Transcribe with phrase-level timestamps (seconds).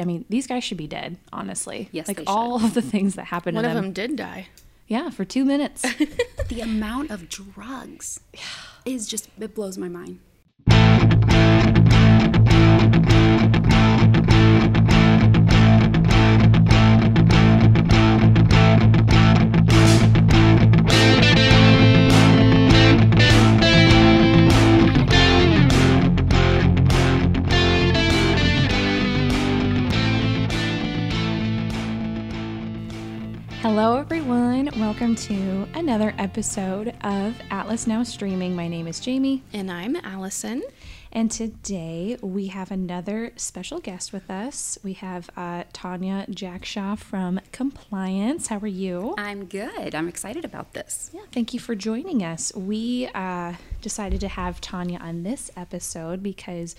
[0.00, 1.88] I mean, these guys should be dead, honestly.
[1.92, 3.84] Yes, like they all of the things that happened One to of them.
[3.84, 4.48] them did die.
[4.88, 5.84] Yeah, for two minutes.
[6.48, 8.18] The amount of drugs
[8.84, 10.18] is just, it blows my mind.
[33.82, 34.68] Hello, everyone.
[34.78, 38.54] Welcome to another episode of Atlas Now Streaming.
[38.54, 40.62] My name is Jamie, And I'm Allison.
[41.10, 44.76] and today we have another special guest with us.
[44.84, 48.48] We have uh, Tanya Jackshaw from Compliance.
[48.48, 49.14] How are you?
[49.16, 49.94] I'm good.
[49.94, 51.10] I'm excited about this.
[51.14, 52.54] Yeah, thank you for joining us.
[52.54, 56.76] We uh, decided to have Tanya on this episode because,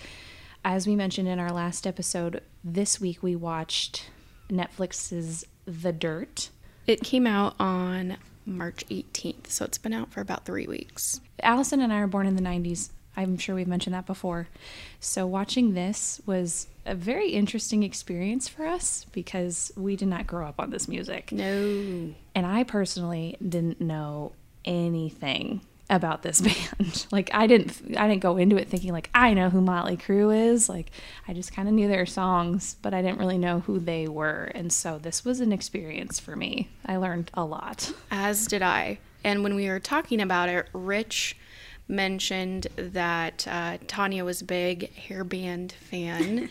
[0.64, 4.08] as we mentioned in our last episode, this week we watched
[4.48, 6.50] Netflix's The Dirt.
[6.86, 11.20] It came out on March 18th, so it's been out for about three weeks.
[11.42, 12.90] Allison and I are born in the 90s.
[13.16, 14.48] I'm sure we've mentioned that before.
[14.98, 20.46] So, watching this was a very interesting experience for us because we did not grow
[20.46, 21.30] up on this music.
[21.30, 22.14] No.
[22.34, 24.32] And I personally didn't know
[24.64, 26.40] anything about this
[26.80, 27.06] band.
[27.12, 30.34] like I didn't I didn't go into it thinking like I know who Motley Crue
[30.52, 30.68] is.
[30.68, 30.90] Like
[31.28, 34.50] I just kind of knew their songs, but I didn't really know who they were.
[34.54, 36.68] And so this was an experience for me.
[36.86, 37.92] I learned a lot.
[38.10, 38.98] As did I.
[39.24, 41.36] And when we were talking about it, Rich
[41.88, 46.48] mentioned that uh, Tanya was a big hairband fan.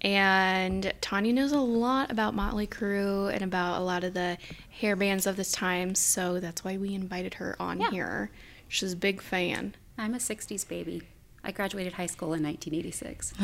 [0.00, 4.36] and Tanya knows a lot about Motley Crue and about a lot of the
[4.70, 5.94] hair bands of this time.
[5.94, 7.90] So that's why we invited her on Yeah.
[7.90, 8.30] here.
[8.72, 9.74] She's a big fan.
[9.98, 11.02] I'm a 60s baby.
[11.44, 13.34] I graduated high school in 1986.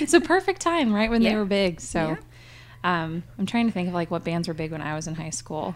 [0.00, 1.82] It's a perfect time, right when they were big.
[1.82, 2.16] So
[2.82, 5.14] um I'm trying to think of like what bands were big when I was in
[5.14, 5.74] high school.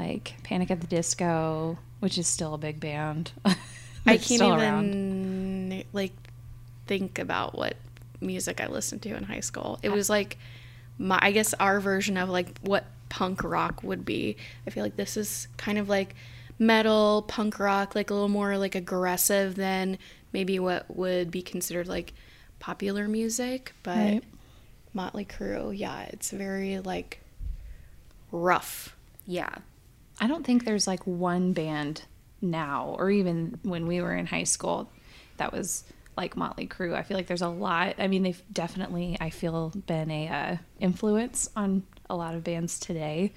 [0.00, 3.30] Like Panic at the Disco, which is still a big band.
[3.44, 5.84] I can't even around.
[5.92, 6.14] like
[6.88, 7.76] think about what
[8.20, 9.78] music I listened to in high school.
[9.84, 10.38] It was like
[10.98, 14.36] my I guess our version of like what punk rock would be.
[14.66, 16.16] I feel like this is kind of like
[16.58, 19.98] metal punk rock, like a little more like aggressive than
[20.32, 22.12] maybe what would be considered like
[22.58, 24.24] popular music, but Right.
[24.94, 27.20] Motley Crue, yeah, it's very like
[28.32, 28.96] rough.
[29.26, 29.54] Yeah.
[30.20, 32.02] I don't think there's like one band
[32.40, 34.90] now, or even when we were in high school,
[35.36, 35.84] that was
[36.16, 36.94] like Motley Crue.
[36.94, 37.94] I feel like there's a lot.
[37.98, 42.80] I mean, they've definitely, I feel, been a uh, influence on a lot of bands
[42.80, 43.32] today.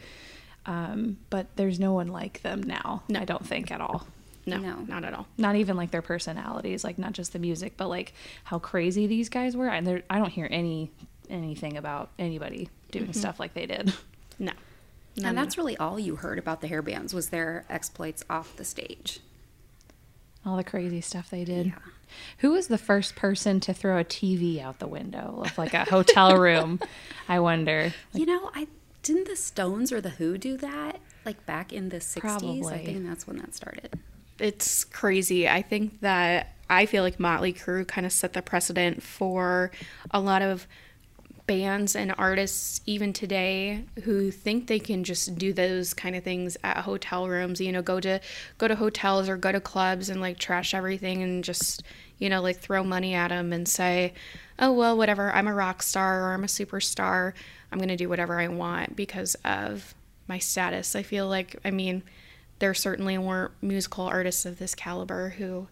[0.65, 3.03] Um, but there's no one like them now.
[3.09, 3.19] No.
[3.19, 4.05] I don't think at all.
[4.45, 4.75] No, No.
[4.87, 5.27] not at all.
[5.37, 8.13] Not even like their personalities, like not just the music, but like
[8.43, 9.67] how crazy these guys were.
[9.67, 10.91] And there, I don't hear any
[11.29, 13.93] anything about anybody doing stuff like they did.
[14.39, 14.51] No.
[15.17, 18.23] No, and no, that's really all you heard about the hair bands was their exploits
[18.29, 19.19] off the stage.
[20.45, 21.67] All the crazy stuff they did.
[21.67, 21.73] Yeah.
[22.39, 25.85] Who was the first person to throw a TV out the window of like a
[25.85, 26.79] hotel room?
[27.29, 27.93] I wonder.
[28.13, 28.67] you know, I
[29.03, 32.19] didn't the Stones or the Who do that like back in the 60s?
[32.19, 32.73] Probably.
[32.73, 33.99] I think that's when that started.
[34.39, 35.47] it's crazy.
[35.47, 39.71] I think that I feel like Motley Crue kind of set the precedent for
[40.11, 40.67] a lot of
[41.47, 46.55] bands and artists even today who think they can just do those kind of things
[46.63, 48.21] at hotel rooms you know go to
[48.57, 51.83] go to hotels or go to clubs and like trash everything and just
[52.19, 54.13] you know like throw money at them and say
[54.59, 57.33] oh well whatever i'm a rock star or i'm a superstar
[57.71, 59.93] i'm going to do whatever i want because of
[60.27, 62.03] my status i feel like i mean
[62.59, 65.67] there certainly weren't musical artists of this caliber who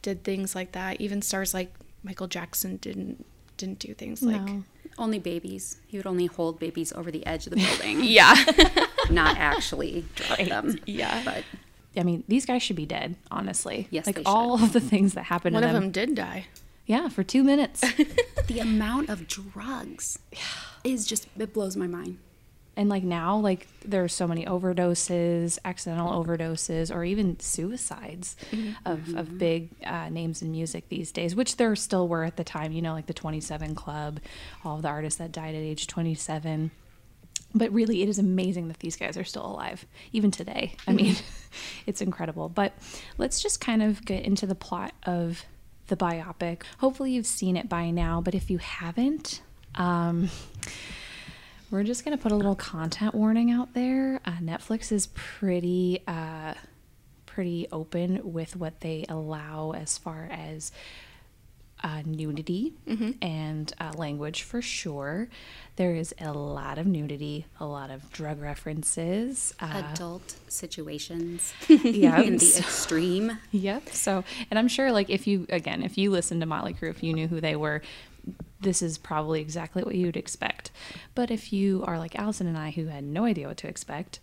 [0.00, 1.00] did things like that.
[1.00, 1.72] Even stars like
[2.02, 3.24] Michael Jackson didn't
[3.58, 4.40] didn't do things like
[4.98, 5.76] Only babies.
[5.86, 8.34] He would only hold babies over the edge of the building, yeah
[9.10, 10.78] not actually drop them.
[10.86, 11.20] yeah.
[11.24, 11.44] But
[11.94, 13.86] I mean, these guys should be dead, honestly.
[13.90, 15.84] Yes, like they all of the things that happened One to of them.
[15.84, 16.46] them did die.
[16.86, 17.80] Yeah, for two minutes.
[18.46, 20.18] the amount of drugs
[20.84, 22.18] is just, it blows my mind.
[22.76, 28.36] and like now, like there's so many overdoses, accidental overdoses, or even suicides
[28.84, 32.44] of, of big uh, names in music these days, which there still were at the
[32.44, 32.72] time.
[32.72, 34.20] You know, like the 27 Club,
[34.64, 36.70] all of the artists that died at age 27.
[37.56, 40.74] But really, it is amazing that these guys are still alive, even today.
[40.88, 41.14] I mean,
[41.86, 42.48] it's incredible.
[42.48, 42.72] But
[43.16, 45.44] let's just kind of get into the plot of
[45.86, 46.62] the biopic.
[46.78, 49.40] Hopefully, you've seen it by now, but if you haven't,
[49.76, 50.30] um,
[51.70, 54.20] we're just going to put a little content warning out there.
[54.24, 56.02] Uh, Netflix is pretty.
[56.06, 56.54] Uh,
[57.26, 60.70] pretty open with what they allow as far as
[61.82, 62.72] uh, nudity
[63.20, 65.28] and uh, language for sure.
[65.76, 69.52] There is a lot of nudity, a lot of drug references.
[69.60, 73.38] Uh, Adult situations yeah, in the extreme.
[73.50, 73.90] Yep.
[73.90, 77.02] So, and I'm sure, like, if you, again, if you listened to Motley Crue, if
[77.02, 77.82] you knew who they were,
[78.64, 80.70] this is probably exactly what you would expect.
[81.14, 84.20] But if you are like Allison and I, who had no idea what to expect,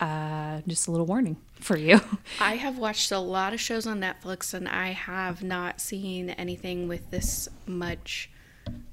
[0.00, 2.00] uh, just a little warning for you.
[2.40, 6.88] I have watched a lot of shows on Netflix and I have not seen anything
[6.88, 8.30] with this much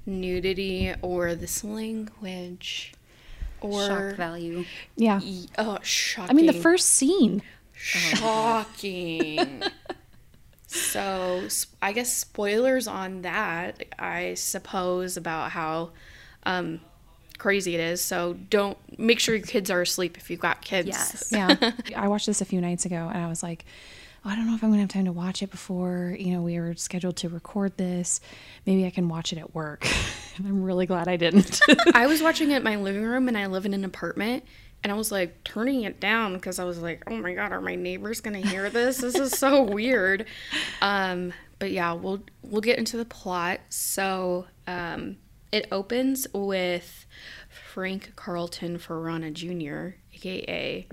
[0.06, 2.94] nudity or this language
[3.62, 4.66] or Shock value.
[4.96, 5.20] yeah.
[5.24, 6.30] Y- oh shocking.
[6.30, 7.42] I mean, the first scene.
[7.74, 9.64] shocking.
[10.70, 11.48] so
[11.82, 13.84] I guess spoilers on that.
[13.98, 15.90] I suppose about how
[16.44, 16.82] um,
[17.40, 18.02] crazy it is.
[18.02, 20.90] So don't make sure your kids are asleep if you've got kids.
[20.90, 21.32] Yes.
[21.32, 21.72] Yeah.
[21.96, 23.66] I watched this a few nights ago and I was like,
[24.24, 26.34] oh, I don't know if I'm going to have time to watch it before, you
[26.34, 28.22] know, we were scheduled to record this.
[28.68, 29.88] Maybe I can watch it at work.
[30.38, 31.62] and I'm really glad I didn't.
[31.96, 34.44] I was watching it in my living room and I live in an apartment
[34.84, 37.62] and I was like turning it down because I was like, oh my god, are
[37.62, 38.98] my neighbors gonna hear this?
[38.98, 40.26] This is so weird.
[40.82, 43.60] Um, but yeah, we'll we'll get into the plot.
[43.70, 45.18] So um,
[45.52, 47.06] it opens with
[47.50, 50.88] Frank Carlton Feranna Jr., aka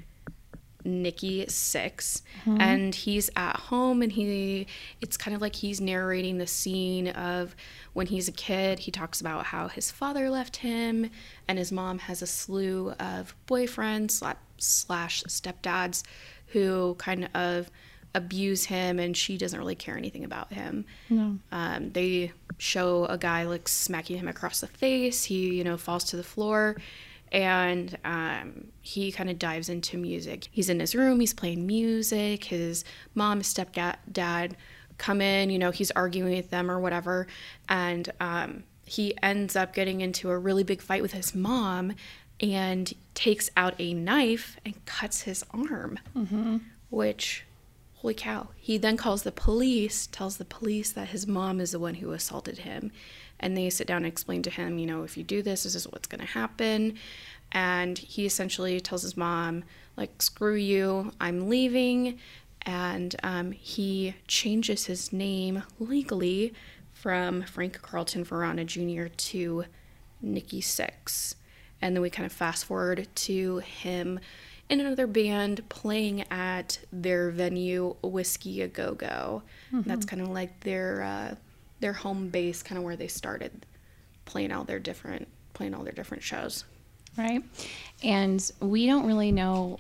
[0.87, 4.67] Nikki Sixx and he's at home and he
[5.01, 7.55] it's kind of like he's narrating the scene of
[7.93, 11.11] when he's a kid he talks about how his father left him
[11.49, 16.03] and his mom has a slew of boyfriends sla- slash stepdads
[16.49, 17.71] who kind of
[18.15, 21.39] abuse him and she doesn't really care anything about him no.
[21.53, 25.25] um, they show a guy like smacking him across the face.
[25.25, 26.77] He, you know, falls to the floor
[27.37, 30.49] and um, he kind of dives into music.
[30.51, 32.45] He's in his room, he's playing music.
[32.45, 32.83] His
[33.15, 34.53] mom, his stepdad
[34.97, 37.27] come in, you know, he's arguing with them or whatever.
[37.69, 41.93] And um, he ends up getting into a really big fight with his mom
[42.41, 45.99] and takes out a knife and cuts his arm,
[46.89, 47.45] which
[47.97, 48.49] holy cow.
[48.57, 52.13] He then calls the police, tells the police that his mom is the one who
[52.13, 52.93] assaulted him.
[53.41, 55.75] And they sit down and explain to him, you know, if you do this, this
[55.75, 56.97] is what's going to happen.
[57.53, 59.65] And he essentially tells his mom,
[59.97, 62.19] like, screw you, I'm leaving.
[62.63, 66.53] And um, he changes his name legally
[66.93, 69.07] from Frank Carlton Feranna Jr.
[69.09, 69.65] to
[70.21, 71.37] Nikki Sixx.
[71.81, 74.19] And then we kind of fast forward to him
[74.69, 79.43] in another band playing at their venue, Whisky A Go Go.
[79.87, 81.35] That's kind of like their uh,
[81.87, 83.65] their home base, kind of where they started
[84.25, 86.65] playing all their different playing all their different shows.
[87.17, 87.43] Right.
[88.03, 89.79] And we don't really know,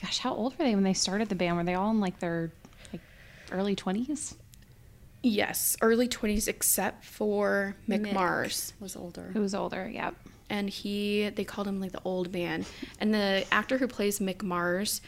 [0.00, 1.56] gosh, how old were they when they started the band?
[1.56, 2.52] Were they all in like their
[2.92, 3.02] like
[3.50, 4.36] early 20s?
[5.20, 9.30] Yes, early twenties, except for Mick, Mick Mars, was older.
[9.32, 9.88] Who was older?
[9.88, 10.14] Yep.
[10.48, 12.64] and he they called him like the old man.
[13.00, 15.00] And the actor who plays Mick Mars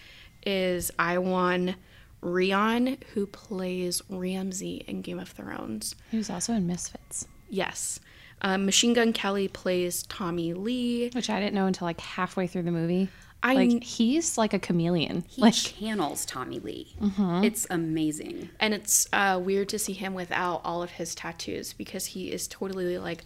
[0.44, 1.76] is Iwan
[2.22, 5.94] Rheon, who plays Ramsay in Game of Thrones.
[6.10, 8.00] He was also in Misfits, Yes.
[8.42, 11.10] Um, Machine Gun Kelly plays Tommy Lee.
[11.14, 13.08] which I didn't know until like halfway through the movie.
[13.42, 15.24] I- like he's like a chameleon.
[15.28, 16.94] He like channels Tommy Lee.
[17.00, 17.44] Mm-hmm.
[17.44, 18.50] It's amazing.
[18.60, 22.46] And it's uh, weird to see him without all of his tattoos because he is
[22.48, 23.24] totally like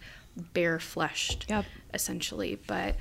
[0.53, 1.65] bare fleshed, Yep.
[1.93, 2.59] essentially.
[2.67, 2.95] But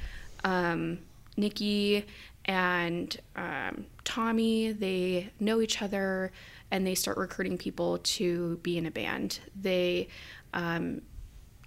[0.44, 0.98] um,
[1.36, 2.04] Nikki
[2.44, 6.32] and um, Tommy, they know each other
[6.70, 9.40] and they start recruiting people to be in a band.
[9.60, 10.08] They
[10.52, 11.02] um,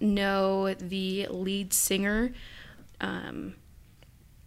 [0.00, 2.32] know the lead singer,
[3.00, 3.54] um,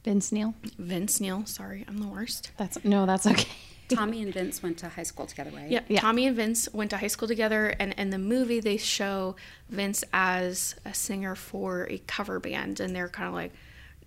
[0.04, 0.54] Vince Neil.
[0.78, 1.46] Vince Neil.
[1.46, 2.52] Sorry, I'm the worst.
[2.58, 3.50] That's no, that's okay.
[3.96, 5.70] Tommy and Vince went to high school together, right?
[5.70, 6.00] Yeah, Yeah.
[6.00, 9.36] Tommy and Vince went to high school together, and in the movie they show
[9.70, 13.52] Vince as a singer for a cover band, and they're kind of like,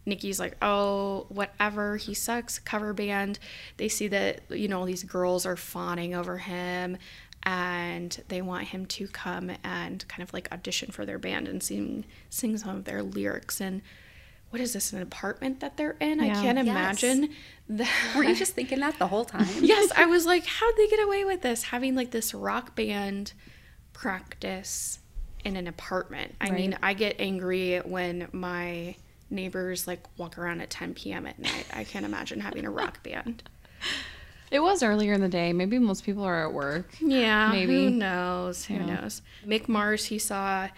[0.07, 3.39] Nikki's like, oh, whatever, he sucks, cover band.
[3.79, 6.99] They see that you know all these girls are fawning over him,
[7.45, 11.63] and they want him to come and kind of like audition for their band and
[11.63, 13.83] sing sing some of their lyrics and.
[14.51, 14.93] What is this?
[14.93, 16.21] An apartment that they're in?
[16.21, 17.03] I can't Yes.
[17.03, 17.31] imagine
[17.71, 18.13] that.
[18.15, 19.49] Were you just thinking that the whole time?
[19.65, 21.65] yes, I was like, how'd they get away with this?
[21.65, 23.33] Having like this rock band
[23.93, 25.01] practice
[25.45, 26.37] in an apartment.
[26.41, 28.95] I mean, I get angry when my
[29.35, 31.27] neighbors like walk around at 10 p.m.
[31.27, 31.67] at night.
[31.73, 33.43] I can't imagine having a rock band.
[34.51, 35.53] It was earlier in the day.
[35.53, 36.95] Maybe most people are at work.
[37.01, 37.85] Yeah, Maybe.
[37.85, 38.65] Who knows?
[38.67, 38.87] Who Yeah.
[38.87, 39.23] knows?
[39.45, 40.69] Mick Mars, he saw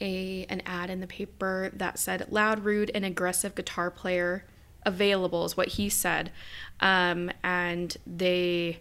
[0.00, 4.44] a an ad in the paper that said "loud, rude, and aggressive guitar player
[4.84, 6.30] available" is what he said,
[6.80, 8.78] um, and they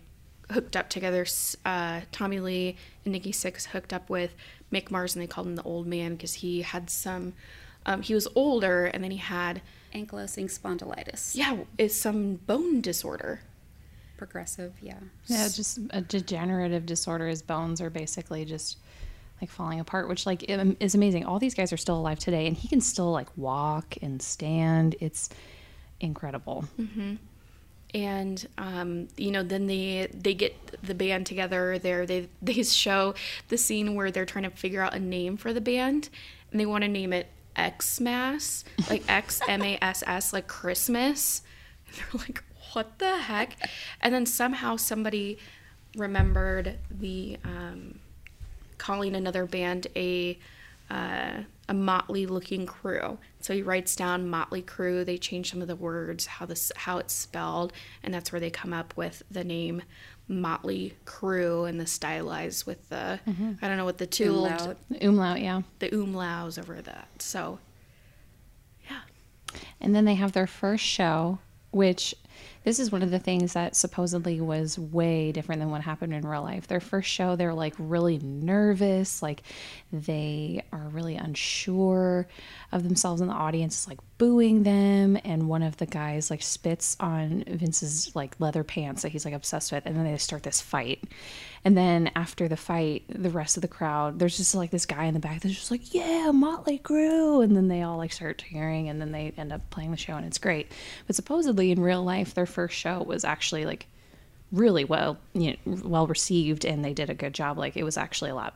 [0.51, 1.25] hooked up together.
[1.65, 2.75] Uh, Tommy Lee
[3.05, 4.35] and Nikki Sixx hooked up with
[4.71, 7.33] Mick Mars, and they called him the old man because he had some.
[7.85, 9.61] Um, he was older, and then he had
[9.93, 11.35] Ankylosing spondylitis.
[11.35, 13.41] yeah, it's some bone disorder.
[14.17, 14.99] Progressive, yeah.
[15.27, 17.27] Yeah, just a degenerative disorder.
[17.27, 18.77] His bones are basically just
[19.41, 21.25] like falling apart, which like is amazing.
[21.25, 24.95] All these guys are still alive today, and he can still like walk and stand.
[24.99, 25.29] It's
[25.99, 26.65] incredible.
[27.93, 33.13] and um, you know then they they get the band together there they they show
[33.49, 36.09] the scene where they're trying to figure out a name for the band
[36.51, 41.41] and they want to name it xmas like x-m-a-s-s like christmas
[41.88, 42.43] and they're like
[42.74, 43.55] what the heck
[44.01, 45.38] and then somehow somebody
[45.95, 48.00] remembered the um,
[48.77, 50.38] calling another band a
[50.89, 53.17] uh, a motley looking crew.
[53.39, 55.05] So he writes down motley crew.
[55.05, 58.50] They change some of the words, how this how it's spelled, and that's where they
[58.50, 59.81] come up with the name
[60.33, 63.53] motley crew and the stylized with the mm-hmm.
[63.61, 64.77] I don't know what the two Umlaut.
[65.01, 65.61] Umlaut, yeah.
[65.79, 67.07] the umlauts over that.
[67.19, 67.59] So
[68.89, 69.01] yeah,
[69.79, 71.39] And then they have their first show,
[71.71, 72.15] which
[72.63, 76.27] this is one of the things that supposedly was way different than what happened in
[76.27, 76.67] real life.
[76.67, 79.43] Their first show, they're like really nervous, like
[79.91, 82.27] they are really unsure
[82.72, 85.17] of themselves, and the audience is like booing them.
[85.24, 89.34] And one of the guys like spits on Vince's like leather pants that he's like
[89.34, 91.03] obsessed with, and then they start this fight.
[91.65, 95.05] And then after the fight, the rest of the crowd, there's just like this guy
[95.05, 97.43] in the back that's just like, yeah, Motley Crue.
[97.43, 100.15] And then they all like start cheering and then they end up playing the show
[100.15, 100.72] and it's great.
[101.08, 103.88] But supposedly in real life, their first show was actually like
[104.53, 107.57] really well, you know, well received and they did a good job.
[107.57, 108.53] Like it was actually a lot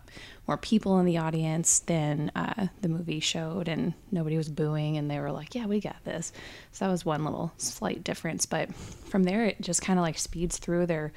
[0.48, 5.10] more people in the audience than uh, the movie showed and nobody was booing and
[5.10, 6.32] they were like, yeah, we got this.
[6.72, 8.46] So that was one little slight difference.
[8.46, 11.12] But from there, it just kind of like speeds through their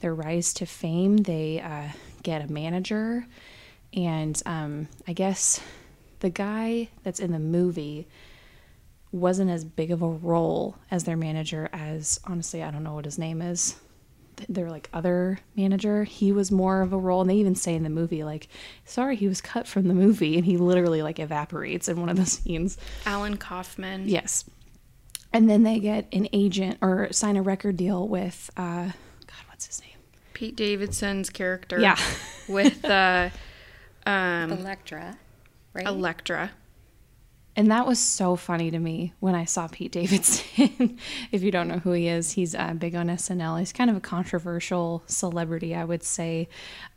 [0.00, 1.18] their rise to fame.
[1.18, 1.88] They uh,
[2.22, 3.26] get a manager,
[3.94, 5.60] and um, I guess
[6.20, 8.06] the guy that's in the movie
[9.14, 13.04] wasn't as big of a role as their manager as honestly I don't know what
[13.04, 13.76] his name is.
[14.36, 17.74] Th- Their like other manager, he was more of a role, and they even say
[17.74, 18.48] in the movie like,
[18.84, 22.16] "Sorry, he was cut from the movie," and he literally like evaporates in one of
[22.16, 22.76] the scenes.
[23.06, 24.08] Allan Coffman.
[24.08, 24.44] Yes.
[25.32, 29.66] And then they get an agent or sign a record deal with, uh, God, what's
[29.66, 29.98] his name?
[30.32, 31.78] Pete Davidson's character.
[31.80, 31.98] Yeah.
[32.48, 33.30] with uh,
[34.06, 35.16] um, Elektra,
[35.72, 35.86] right?
[35.86, 36.50] Elektra.
[37.56, 40.98] And that was so funny to me when I saw Pete Davidson.
[41.32, 43.60] if you don't know who he is, he's uh, big on SNL.
[43.60, 46.48] He's kind of a controversial celebrity, I would say,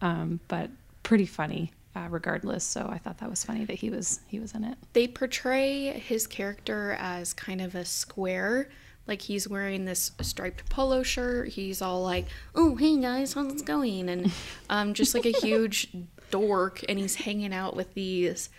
[0.01, 0.71] um, but
[1.03, 2.63] pretty funny uh, regardless.
[2.63, 4.77] So I thought that was funny that he was he was in it.
[4.93, 8.69] they portray his character as kind of a square.
[9.07, 11.49] Like he's wearing this striped polo shirt.
[11.49, 14.31] He's all like, "Oh, hey guys, how's it going?" And
[14.69, 15.89] um, just like a huge
[16.29, 16.83] dork.
[16.89, 18.49] And he's hanging out with these,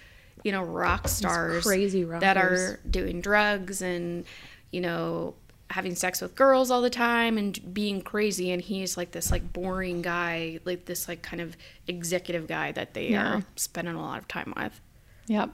[0.44, 4.24] you know, rock stars crazy that are doing drugs and,
[4.70, 5.34] you know,
[5.70, 8.50] having sex with girls all the time and being crazy.
[8.52, 12.94] And he's like this like boring guy, like this like kind of executive guy that
[12.94, 13.36] they Yeah.
[13.38, 14.80] are spending a lot of time with.
[15.26, 15.50] Yep.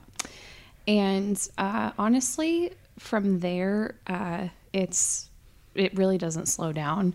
[0.87, 5.31] And uh, honestly, from there, uh, it's
[5.75, 7.14] it really doesn't slow down.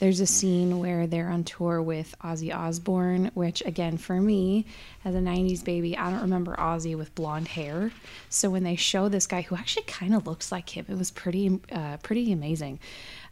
[0.00, 4.64] There's a scene where they're on tour with Ozzy Osbourne, which again for me,
[5.04, 7.92] as a '90s baby, I don't remember Ozzy with blonde hair.
[8.30, 11.10] So when they show this guy who actually kind of looks like him, it was
[11.10, 12.80] pretty uh, pretty amazing.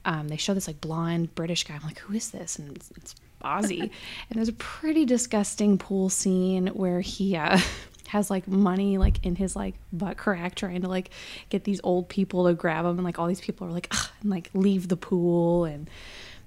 [0.05, 1.75] Um, they show this like blonde British guy.
[1.75, 2.59] I'm like, who is this?
[2.59, 3.81] And it's, it's Ozzy.
[3.81, 3.91] and
[4.31, 7.59] there's a pretty disgusting pool scene where he uh,
[8.09, 11.11] has like money like in his like butt crack trying to like
[11.49, 14.09] get these old people to grab him and like all these people are like "Ugh,"
[14.21, 15.89] and like leave the pool and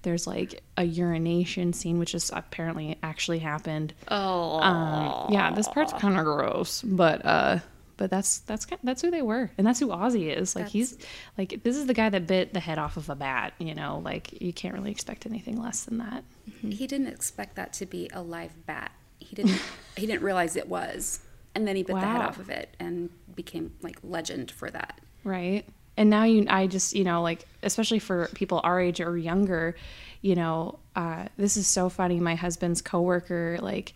[0.03, 3.93] there's like a urination scene which is apparently actually happened.
[4.07, 7.59] Oh, um, yeah this part's kind of gross but uh
[7.97, 10.55] but that's that's that's who they were and that's who ozzy is.
[10.55, 10.97] Like he's
[11.37, 14.01] like this is the guy that bit the head off of a bat you know?
[14.03, 16.23] Like you can't really expect anything less than that.
[16.61, 18.91] He didn't expect that to be a live bat.
[19.19, 19.61] He didn't.
[19.95, 21.19] he didn't realize it was,
[21.53, 24.99] and then he bit the head off of it and became like legend for that.
[25.23, 25.67] right
[25.97, 29.75] and now you i just you know like especially for people our age or younger
[30.21, 33.93] you know uh, this is so funny my husband's coworker like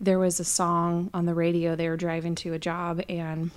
[0.00, 3.50] there was a song on the radio they were driving to a job and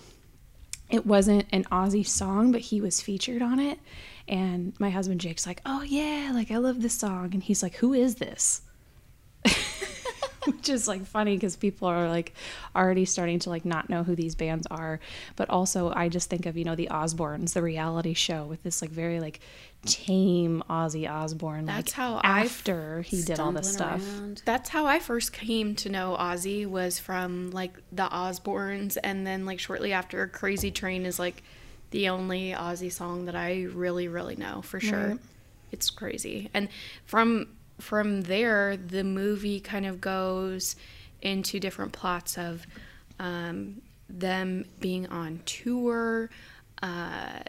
[0.89, 3.79] it wasn't an Ozzy song, but he was featured on it.
[4.27, 7.75] And my husband Jake's like, "Oh yeah, like I love this song." And he's like,
[7.75, 8.62] "Who is this?"
[10.47, 12.33] which is like funny because people are like
[12.75, 14.99] already starting to like not know who these bands are.
[15.35, 18.81] But also, I just think of you know the Osbournes, the reality show with this
[18.81, 19.39] like very like
[19.85, 21.65] tame Ozzy Osbourne.
[21.65, 24.01] That's like, how after he did all this stuff.
[24.01, 24.41] around.
[24.45, 29.45] That's how I first came to know Ozzy was from like the Osbournes, and then
[29.45, 31.43] like shortly after, "Crazy Train" is like
[31.91, 35.07] the only Ozzy song that I really, really know for sure.
[35.09, 35.19] Right.
[35.71, 36.69] It's crazy, and
[37.05, 37.47] from
[37.79, 40.75] from there, the movie kind of goes
[41.22, 42.65] into different plots of
[43.20, 46.29] um, them being on tour.
[46.82, 47.39] Uh,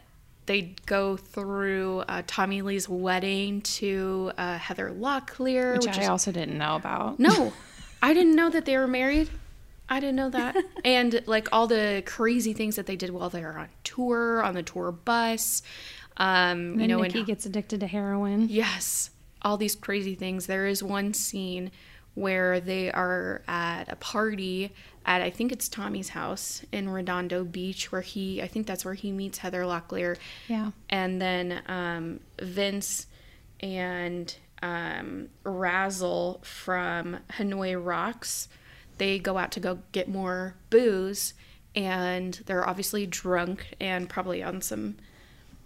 [0.46, 6.08] they go through uh, Tommy Lee's wedding to uh, Heather Locklear, Which, which I is
[6.08, 7.18] also didn't know about.
[7.18, 7.52] no,
[8.02, 9.28] I didn't know that they were married.
[9.88, 10.56] I didn't know that.
[10.84, 14.54] and like all the crazy things that they did while they were on tour, on
[14.54, 15.62] the tour bus.
[16.16, 18.48] Um, you know, Nikki and gets addicted to heroin.
[18.48, 19.10] yes,
[19.42, 20.46] all these crazy things.
[20.46, 21.70] There is one scene
[22.14, 24.72] where they are at a party
[25.04, 28.94] at I think it's Tommy's house in Redondo Beach, where he I think that's where
[28.94, 30.16] he meets Heather Locklear
[30.48, 30.70] Yeah.
[30.90, 33.06] and then um, Vince
[33.60, 38.48] and um, Razzle from Hanoi Rocks,
[38.98, 41.34] they go out to go get more booze,
[41.74, 44.96] and they're obviously drunk and probably on some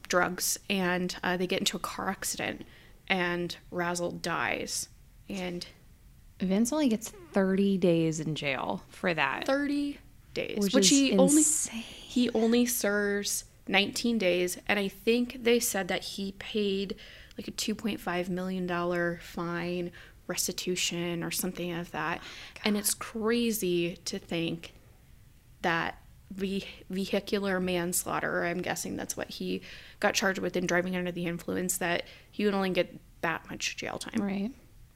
[0.08, 2.66] drugs, and uh, they get into a car accident,
[3.10, 4.88] and Razzle dies,
[5.28, 5.66] and
[6.40, 9.44] Vince only gets 30 days in jail for that.
[9.46, 9.98] thirty
[10.32, 11.82] days, Which which, is he only insane.
[11.82, 16.96] he only serves 19 days and i think they said that he paid
[17.36, 19.92] like a 2.5 million dollar fine
[20.26, 22.20] restitution or something of that
[22.64, 24.72] and it's crazy to think
[25.62, 25.98] that
[26.30, 29.62] ve- vehicular manslaughter i'm guessing that's what he
[29.98, 33.76] got charged with in driving under the influence that he would only get that much
[33.76, 34.50] jail time Right.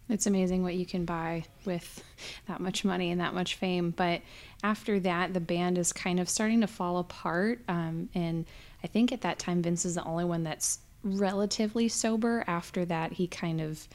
[0.09, 2.05] It's amazing what you can buy with
[2.47, 3.91] that much money and that much fame.
[3.91, 4.21] But
[4.63, 7.61] after that, the band is kind of starting to fall apart.
[7.69, 8.45] Um, and
[8.83, 12.45] I think at that time, Vince is the only one that's relatively sober.
[12.47, 13.89] After that, he kind of,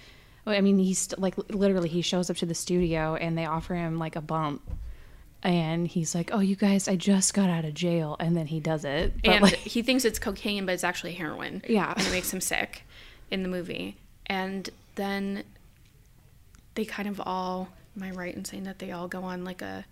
[0.47, 3.99] I mean, he's like literally, he shows up to the studio and they offer him
[3.99, 4.63] like a bump.
[5.41, 8.59] And he's like, "Oh, you guys, I just got out of jail," and then he
[8.59, 9.13] does it.
[9.23, 11.63] But and like, he thinks it's cocaine, but it's actually heroin.
[11.67, 11.93] Yeah.
[11.95, 12.83] and it makes him sick
[13.31, 13.95] in the movie.
[14.25, 15.43] And then
[16.75, 17.69] they kind of all.
[17.95, 19.85] Am I right in saying that they all go on like a?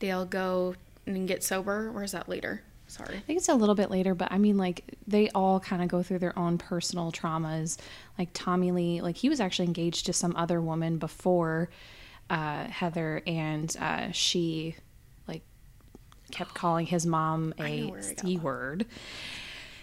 [0.00, 0.74] They all go
[1.06, 2.62] and get sober, or is that later?
[2.88, 3.16] Sorry.
[3.16, 5.88] I think it's a little bit later, but I mean, like, they all kind of
[5.88, 7.76] go through their own personal traumas.
[8.18, 11.68] Like, Tommy Lee, like, he was actually engaged to some other woman before
[12.30, 14.76] uh, Heather, and uh, she,
[15.26, 15.42] like,
[16.30, 18.86] kept calling his mom a where I got C word.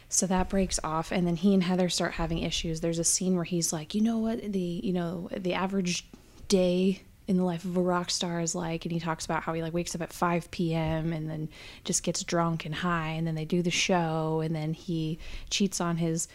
[0.09, 2.81] So that breaks off, and then he and Heather start having issues.
[2.81, 6.05] There's a scene where he's like, you know what, the you know the average
[6.47, 9.53] day in the life of a rock star is like, and he talks about how
[9.53, 11.11] he like wakes up at 5 p.m.
[11.11, 11.49] and then
[11.83, 15.17] just gets drunk and high, and then they do the show, and then he
[15.49, 16.27] cheats on his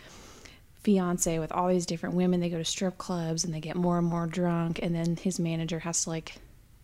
[0.82, 2.40] fiance with all these different women.
[2.40, 5.38] They go to strip clubs and they get more and more drunk, and then his
[5.38, 6.34] manager has to like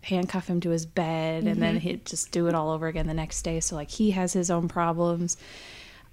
[0.03, 3.15] handcuff him to his bed, and then he'd just do it all over again the
[3.15, 3.61] next day.
[3.61, 5.37] So like he has his own problems.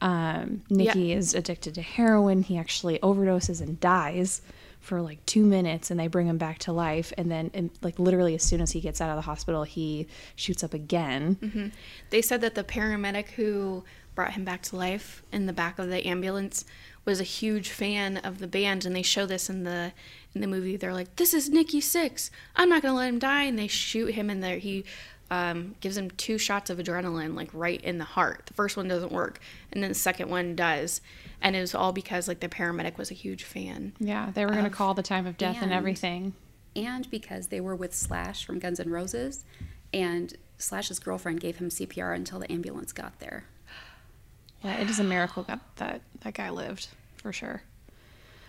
[0.02, 2.41] Um, Nikki is addicted to heroin.
[2.41, 4.41] He actually overdoses and dies
[4.82, 7.13] for like two minutes, and they bring him back to life.
[7.17, 10.08] And then, and, like literally, as soon as he gets out of the hospital, he
[10.36, 11.72] shoots up again.
[12.10, 15.88] They said that the paramedic who brought him back to life in the back of
[15.89, 16.65] the ambulance
[17.06, 19.92] was a huge fan of the band and they show this in the
[20.34, 20.78] in the movie.
[20.78, 22.30] They're like this is Nikki Sixx.
[22.56, 23.44] I'm not gonna let him die.
[23.44, 24.58] And they shoot him in there.
[24.58, 24.86] He
[25.32, 28.44] um, gives him two shots of adrenaline like right in the heart.
[28.46, 29.39] The first one doesn't work
[29.72, 31.02] and then the second one does.
[31.42, 34.52] And it was all because like the paramedic was a huge fan Yeah, they were
[34.52, 36.34] going to call the time of death and, and- everything.
[36.76, 39.44] and because they were with Slash from Guns N' Roses,
[39.94, 43.46] and Slash's girlfriend gave him CPR until the ambulance got there.
[44.63, 47.62] Yeah, it is a miracle that that, that guy lived for sure.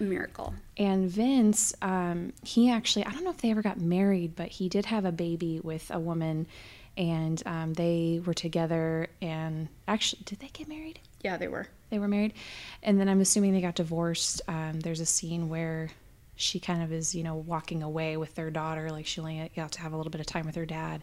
[0.00, 0.54] Miracle.
[0.76, 4.68] And Vince, um, he actually, I don't know if they ever got married, but he
[4.68, 6.48] did have a baby with a woman,
[6.96, 9.06] and um, they were together.
[9.22, 10.98] And actually, did they get married?
[11.22, 12.34] yeah they were They were married,
[12.82, 14.42] and then I'm assuming they got divorced.
[14.46, 15.90] Um, there's a scene where
[16.36, 19.72] she kind of is, you know, walking away with their daughter, like she only got
[19.72, 21.02] to have a little bit of time with her dad,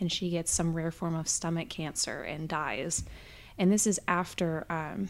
[0.00, 3.04] and she gets some rare form of stomach cancer and dies.
[3.58, 5.08] And this is after um,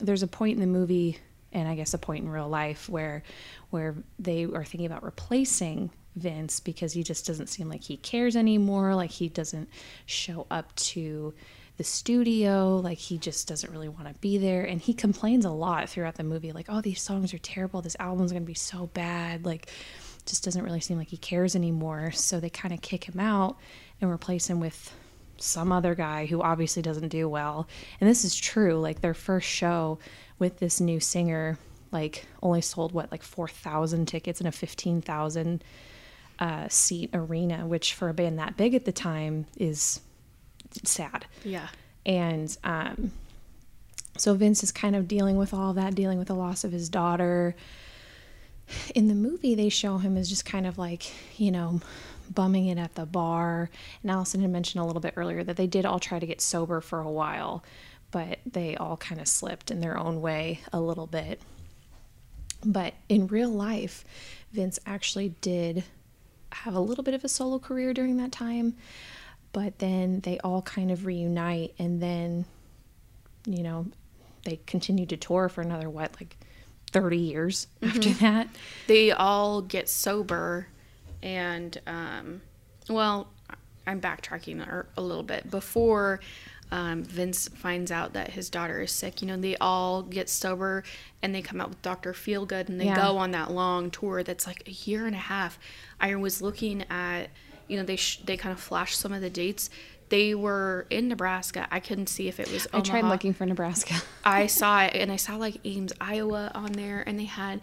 [0.00, 1.18] there's a point in the movie
[1.52, 3.22] and I guess a point in real life where
[3.70, 8.36] where they are thinking about replacing Vince because he just doesn't seem like he cares
[8.36, 8.94] anymore.
[8.94, 9.68] Like he doesn't
[10.06, 11.32] show up to
[11.76, 12.76] the studio.
[12.76, 14.64] Like he just doesn't really want to be there.
[14.64, 17.82] And he complains a lot throughout the movie like oh these songs are terrible.
[17.82, 19.44] This album's going to be so bad.
[19.44, 19.70] Like
[20.26, 22.10] just doesn't really seem like he cares anymore.
[22.10, 23.58] So they kind of kick him out
[24.00, 24.92] and replace him with
[25.38, 27.66] some other guy who obviously doesn't do well.
[28.00, 28.78] And this is true.
[28.78, 29.98] Like their first show
[30.38, 31.58] with this new singer,
[31.92, 35.64] like only sold what like four thousand tickets in a fifteen thousand
[36.38, 40.00] uh, seat arena, which for a band that big at the time is
[40.82, 41.26] sad.
[41.44, 41.68] Yeah.
[42.04, 43.12] And um,
[44.16, 46.88] so Vince is kind of dealing with all that, dealing with the loss of his
[46.88, 47.54] daughter.
[48.94, 51.80] In the movie, they show him as just kind of like, you know,
[52.32, 53.70] bumming it at the bar.
[54.02, 56.40] And Allison had mentioned a little bit earlier that they did all try to get
[56.40, 57.64] sober for a while,
[58.10, 61.40] but they all kind of slipped in their own way a little bit.
[62.64, 64.04] But in real life,
[64.52, 65.84] Vince actually did
[66.52, 68.74] have a little bit of a solo career during that time,
[69.52, 72.44] but then they all kind of reunite and then,
[73.46, 73.86] you know,
[74.44, 76.36] they continued to tour for another, what, like
[76.92, 78.24] 30 years after mm-hmm.
[78.24, 78.48] that?
[78.86, 80.68] They all get sober
[81.24, 82.40] and um,
[82.88, 83.26] well
[83.86, 84.60] i'm backtracking
[84.96, 85.50] a, little bit.
[85.50, 86.20] Before
[86.70, 90.82] um, vince finds out that his daughter is sick you know they all get sober
[91.22, 92.96] and they come out with dr feelgood and they Yeah.
[92.96, 95.58] go on that long tour that's like a year and a half.
[96.00, 97.30] I was looking at
[97.68, 99.70] you know they sh- they kind of flashed some of the dates.
[100.10, 101.66] They were in nebraska.
[101.70, 103.94] I couldn't see if it was I tried looking for Nebraska.
[104.24, 107.60] I saw it and I saw like Ames, Iowa on there and they had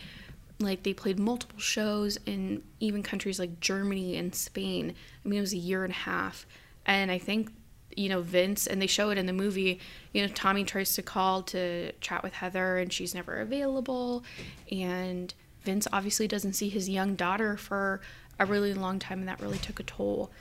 [0.66, 4.94] like they played multiple shows in even countries like Germany and Spain.
[5.24, 6.46] I mean it was a year and a half.
[6.86, 7.52] And I think
[7.96, 9.80] you know Vince and they show it in the movie,
[10.14, 14.24] you know Tommy tries to call to chat with Heather and she's never available
[14.72, 18.02] and Vince obviously doesn't see his young daughter for
[18.40, 20.32] a really long time and that really took a toll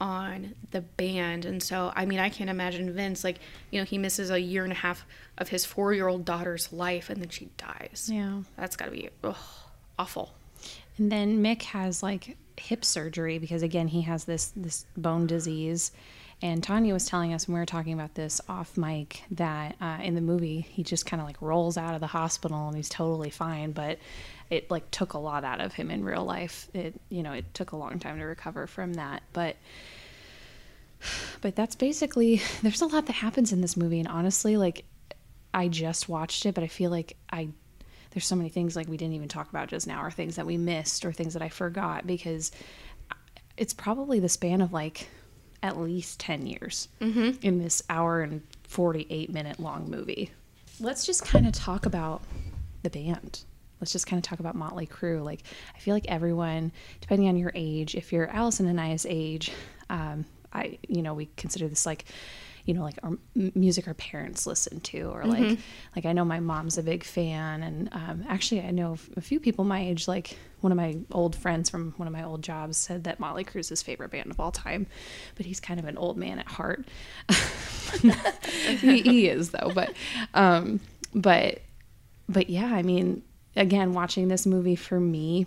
[0.00, 1.44] on the band.
[1.44, 3.38] And so, I mean, I can't imagine Vince, like,
[3.70, 5.04] you know, he misses a year and a half
[5.36, 8.08] of his four year old daughter's life and then she dies.
[8.10, 8.40] Yeah.
[8.56, 9.36] That's got to be ugh,
[10.00, 10.32] awful.
[10.96, 15.92] And then Mick has like hip surgery because again he has this this bone disease.
[16.42, 19.98] And Tanya was telling us when we were talking about this off mic that uh,
[20.02, 22.88] in the movie he just kind of like rolls out of the hospital and he's
[22.88, 23.98] totally fine, but
[24.48, 26.68] it like took a lot out of him in real life.
[26.72, 29.56] It you know it took a long time to recover from that, but
[31.42, 34.84] but that's basically there's a lot that happens in this movie and honestly like
[35.52, 37.48] I just watched it, but I feel like I
[38.10, 40.46] there's so many things like we didn't even talk about just now or things that
[40.46, 42.50] we missed or things that I forgot because
[43.56, 45.08] it's probably the span of like
[45.62, 46.88] at least 10 years
[47.42, 50.30] in this hour and 48 minute long movie.
[50.80, 52.22] Let's just kind of talk about
[52.82, 53.44] the band.
[53.80, 55.22] Let's just kind of talk about Motley Crue.
[55.24, 55.40] Like,
[55.74, 59.52] I feel like everyone, depending on your age, if you're Allison and I's age,
[59.88, 62.04] um, I, you know, we consider this like,
[62.70, 65.58] you know, like our music our parents listen to, or like,
[65.96, 69.40] like I know my mom's a big fan, and um, actually I know a few
[69.40, 70.06] people my age.
[70.06, 73.42] Like one of my old friends from one of my old jobs said that Motley
[73.42, 74.86] Crue's his favorite band of all time,
[75.34, 76.86] but he's kind of an old man at heart.
[78.80, 79.92] he, he is though, but,
[80.34, 80.78] um,
[81.12, 81.62] but,
[82.28, 83.22] but yeah, I mean,
[83.56, 85.46] again, watching this movie for me,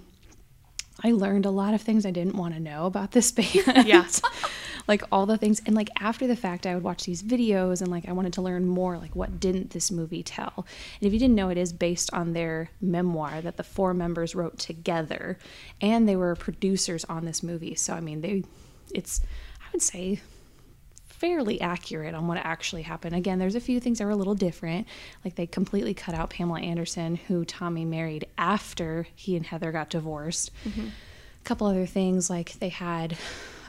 [1.02, 3.88] I learned a lot of things I didn't want to know about this band.
[3.88, 4.08] Yeah.
[4.88, 7.90] like all the things and like after the fact I would watch these videos and
[7.90, 10.66] like I wanted to learn more like what didn't this movie tell.
[11.00, 14.36] And if you didn't know it is based on their memoir that the four members
[14.36, 15.38] wrote together
[15.82, 17.76] and they were producers on this movie.
[17.76, 18.44] So I mean they
[18.94, 19.22] it's
[19.62, 20.22] I would say
[21.08, 23.16] fairly accurate on what actually happened.
[23.16, 24.86] Again, there's a few things that were a little different.
[25.24, 29.90] Like they completely cut out Pamela Anderson, who Tommy married after he and Heather got
[29.90, 30.52] divorced.
[30.66, 33.18] A couple other things, like they had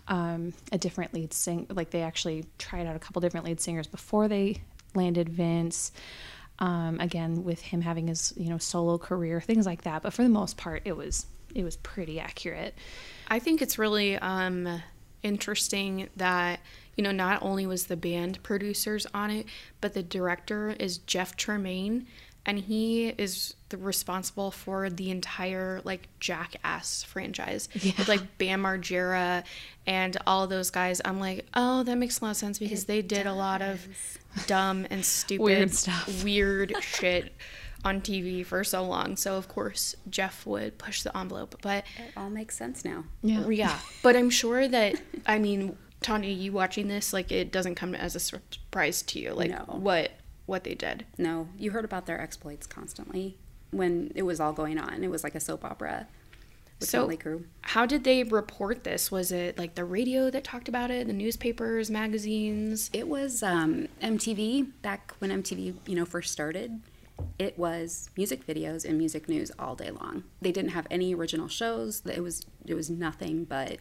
[0.08, 1.66] um, a different lead sing.
[1.70, 4.62] Like they actually tried out a couple different lead singers before they
[4.94, 5.92] landed Vince.
[6.60, 10.02] Um, again, with him having his you know solo career, things like that.
[10.02, 12.74] But for the most part, it was it was pretty accurate.
[13.28, 14.82] I think it's really um,
[15.22, 16.60] interesting that
[16.96, 19.46] you know not only was the band producers on it,
[19.80, 22.06] but the director is Jeff Tremaine,
[22.46, 29.44] and he is the responsible for the entire like Jackass franchise with like Bam Margera
[29.86, 31.00] and all those guys.
[31.04, 33.86] I'm like, oh, that makes a lot of sense because they did a lot of
[34.46, 36.22] dumb and stupid Weird stuff.
[36.24, 37.32] weird shit
[37.84, 39.16] on TV for so long.
[39.16, 43.04] So of course Jeff would push the envelope, but It all makes sense now.
[43.22, 43.48] Yeah.
[43.48, 44.94] yeah, but I'm sure that
[45.26, 49.32] I mean, Tanya, you watching this, like it doesn't come as a surprise to you,
[49.32, 49.64] like No.
[49.78, 50.10] what
[50.46, 51.06] what they did.
[51.18, 53.38] No, you heard about their exploits constantly
[53.70, 55.02] when it was all going on.
[55.02, 56.06] It was like a soap opera
[56.80, 57.06] with So-.
[57.62, 59.10] How did they report this?
[59.10, 62.90] Was it like the radio that talked about it, the newspapers, magazines?
[62.92, 66.80] It was um, MTV back when MTV, you know, first started.
[67.38, 70.24] it was music videos and music news all day long.
[70.40, 72.02] They didn't have any original shows.
[72.06, 73.78] It was it was nothing but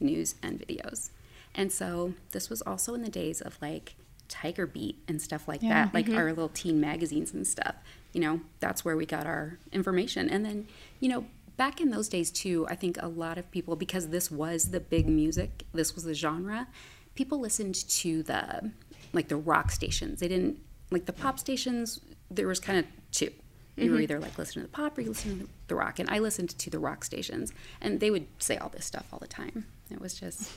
[0.00, 1.10] news and videos.
[1.54, 3.94] And so this was also in the days of like
[4.28, 5.86] Tiger Beat and stuff like Yeah.
[5.86, 6.16] that, like mm-hmm.
[6.16, 7.74] our little teen magazines and stuff.
[8.12, 10.28] You know, that's where we got our information.
[10.28, 10.66] And then,
[11.00, 14.30] you know, back in those days too, I think a lot of people because this
[14.30, 16.68] was the big music, this was the genre,
[17.14, 18.70] people listened to the
[19.12, 20.20] like the rock stations.
[20.20, 20.58] They didn't
[20.90, 23.30] like the pop stations, there was kind of two.
[23.76, 24.02] You were mm-hmm.
[24.04, 25.98] either like listening to the pop or you listened to the rock.
[25.98, 29.18] And I listened to the rock stations and they would say all this stuff all
[29.18, 29.66] the time.
[29.90, 30.52] It was just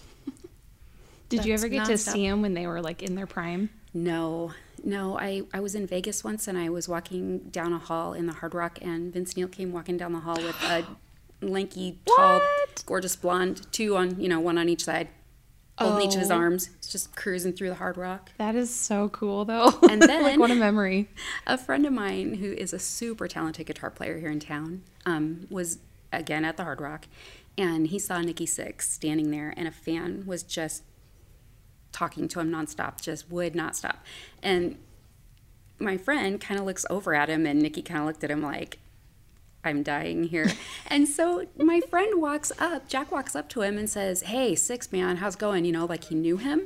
[1.30, 3.70] Did you ever get to see them when they were like in their prime?
[3.94, 5.18] No, no.
[5.18, 8.34] I, I was in Vegas once and I was walking down a hall in the
[8.34, 10.86] Hard Rock, and Vince Neil came walking down the hall with a
[11.46, 12.84] lanky, tall, What?
[12.86, 15.08] gorgeous blonde, two on, you know, one on each side,
[15.78, 16.36] holding each of his Oh.
[16.36, 18.32] arms, just cruising through the Hard Rock.
[18.38, 19.74] That is so cool though.
[19.90, 21.10] And like then- what a memory.
[21.48, 25.48] A friend of mine who is a super talented guitar player here in town um,
[25.50, 25.80] was
[26.12, 27.08] again at the Hard Rock,
[27.58, 30.84] and he saw Nikki Sixx standing there, and a fan was just
[31.98, 34.06] talking to him nonstop, just would not stop.
[34.44, 34.78] And
[35.80, 38.42] my friend kind of looks over at him, and Nikki kind of looked at him
[38.42, 38.78] like,
[39.64, 40.52] I'm dying here.
[40.88, 44.92] and so my friend walks up, Jack walks up to him and says, Hey, Six
[44.92, 45.66] Man, how's it going?
[45.66, 46.62] You know, like he knew him.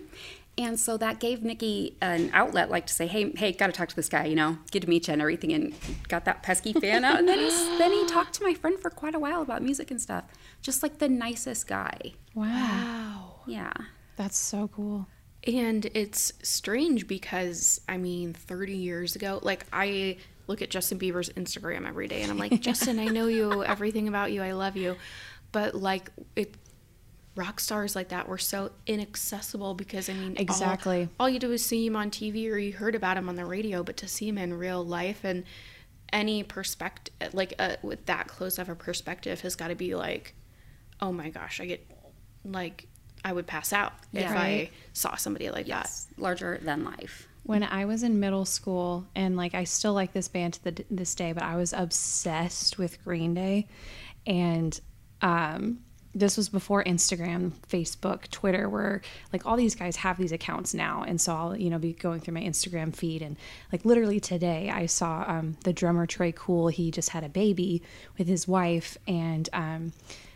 [0.58, 3.88] And so that gave Nikki an outlet, like to say, "Hey, hey, got to talk
[3.88, 5.74] to this guy, you know, good to meet you and everything," and
[6.10, 7.20] got that pesky fan out.
[7.20, 9.90] And then he's, then he talked to my friend for quite a while about music
[9.92, 10.26] and stuff,
[10.62, 12.14] just like the nicest guy.
[12.36, 13.40] Wow.
[13.48, 13.72] Yeah,
[14.18, 15.08] That's so cool.
[15.46, 21.30] And it's strange because, I mean, 30 years ago, like I look at Justin Bieber's
[21.30, 24.78] Instagram every day and I'm like, Justin, I know you, everything about you, I love
[24.78, 24.98] you.
[25.52, 26.56] But like, it,
[27.36, 31.10] rock stars like that were so inaccessible because, I mean, Exactly.
[31.20, 33.46] All, you do is see him on TV or you heard about him on the
[33.46, 35.44] radio, but to see him in real life and
[36.14, 40.36] any perspective, like uh, with that close of a perspective, has got to be like,
[41.00, 41.90] oh my gosh, I get
[42.44, 42.88] like,
[43.24, 44.34] I would pass out if Yeah.
[44.40, 45.90] I saw somebody like that.
[46.18, 47.28] larger than life.
[47.44, 50.86] When I was in middle school, and like I still like this band to the,
[50.92, 53.68] this day, but I was obsessed with Green Day,
[54.28, 54.80] and
[55.22, 55.80] um,
[56.14, 59.02] this was before Instagram, Facebook, Twitter, where
[59.34, 62.20] like all these guys have these accounts now, and so I'll you know be going
[62.20, 63.38] through my Instagram feed, and
[63.72, 66.68] like literally today I saw um, the drummer Tré Cool.
[66.68, 67.82] He just had a baby
[68.20, 69.94] with his wife, and um,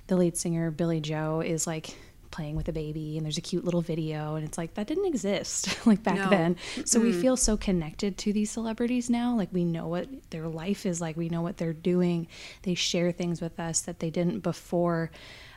[0.07, 1.95] the lead singer Billie Joe is like
[2.35, 5.05] playing with a baby and there's a cute little video and it's like that didn't
[5.05, 6.29] exist like back No.
[6.29, 6.57] then.
[6.83, 9.33] So we feel so connected to these celebrities now.
[9.37, 11.15] Like we know what their life is like.
[11.15, 12.27] We know what they're doing.
[12.63, 15.11] They share things with us that they didn't before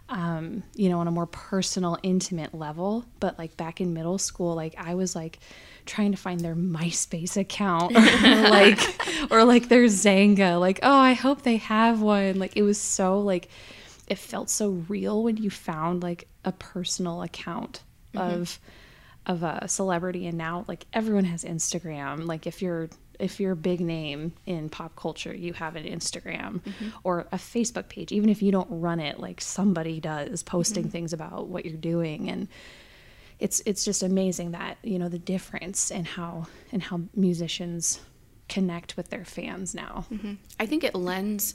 [0.09, 3.05] um, you know on a more personal intimate level.
[3.19, 5.41] But like back in middle school like i was like
[5.85, 8.79] trying to find their myspace account or like
[9.33, 10.61] or like their Xanga.
[10.61, 12.39] Like oh i hope they have one.
[12.39, 13.49] Like it was so like
[14.07, 17.83] it felt so real when you found like a personal account
[18.15, 18.41] mm-hmm.
[18.41, 18.59] of
[19.27, 22.27] of a celebrity and now like everyone has Instagram.
[22.27, 26.61] Like if you're if you're a big name in pop culture you have an Instagram
[26.61, 26.89] mm-hmm.
[27.05, 28.11] or a Facebook page.
[28.11, 30.93] Even if you don't run it like somebody does posting mm-hmm.
[30.93, 32.31] things about what you're doing.
[32.31, 32.49] And
[33.39, 38.01] it's it's just amazing that you know the difference and how and how musicians
[38.49, 40.07] connect with their fans now.
[40.59, 41.55] I think it lends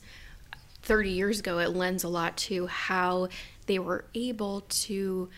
[0.84, 3.30] 30 years ago it lends a lot to how
[3.64, 5.30] they were able to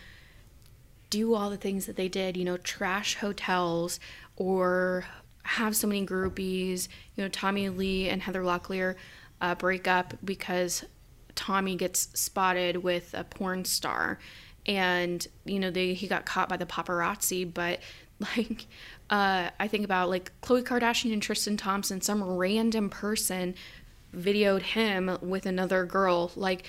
[1.10, 4.00] do all the things that they did, you know, trash hotels
[4.36, 5.04] or
[5.44, 8.96] have so many groupies, you know, Tommy Lee and Heather Locklear
[9.40, 10.84] uh, break up because
[11.34, 14.18] Tommy gets spotted with a porn star.
[14.66, 17.78] And you know they he got caught by the paparazzi but
[18.36, 18.66] like
[19.10, 23.54] uh I think about like Khloe Kardashian and Tristan Thompson some random person
[24.12, 26.64] videoed him with another girl like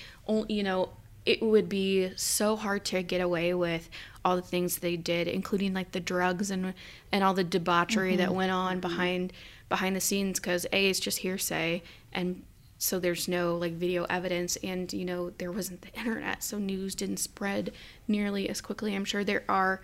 [0.48, 0.89] you know
[1.27, 3.89] it would be so hard to get away with
[4.23, 6.73] all the things they did including like the drugs and
[7.11, 8.37] and all the debauchery that mm-hmm.
[8.37, 9.33] went on behind
[9.69, 11.81] behind the scenes cuz a it's just hearsay
[12.13, 12.43] and
[12.79, 16.95] so there's no like video evidence and you know there wasn't the internet so news
[16.95, 17.71] didn't spread
[18.07, 18.95] nearly as quickly.
[18.95, 19.81] I'm sure there are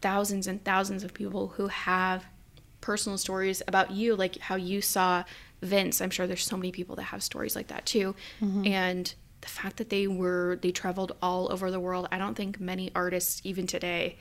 [0.00, 2.24] thousands and thousands of people who have
[2.80, 5.24] personal stories about you like how you saw
[5.62, 6.00] vince.
[6.00, 8.14] I'm sure there's so many people that have stories like that too.
[8.40, 8.66] Mm-hmm.
[8.66, 12.58] And the fact that they were they traveled all over the world i don't think
[12.58, 14.16] many artists even today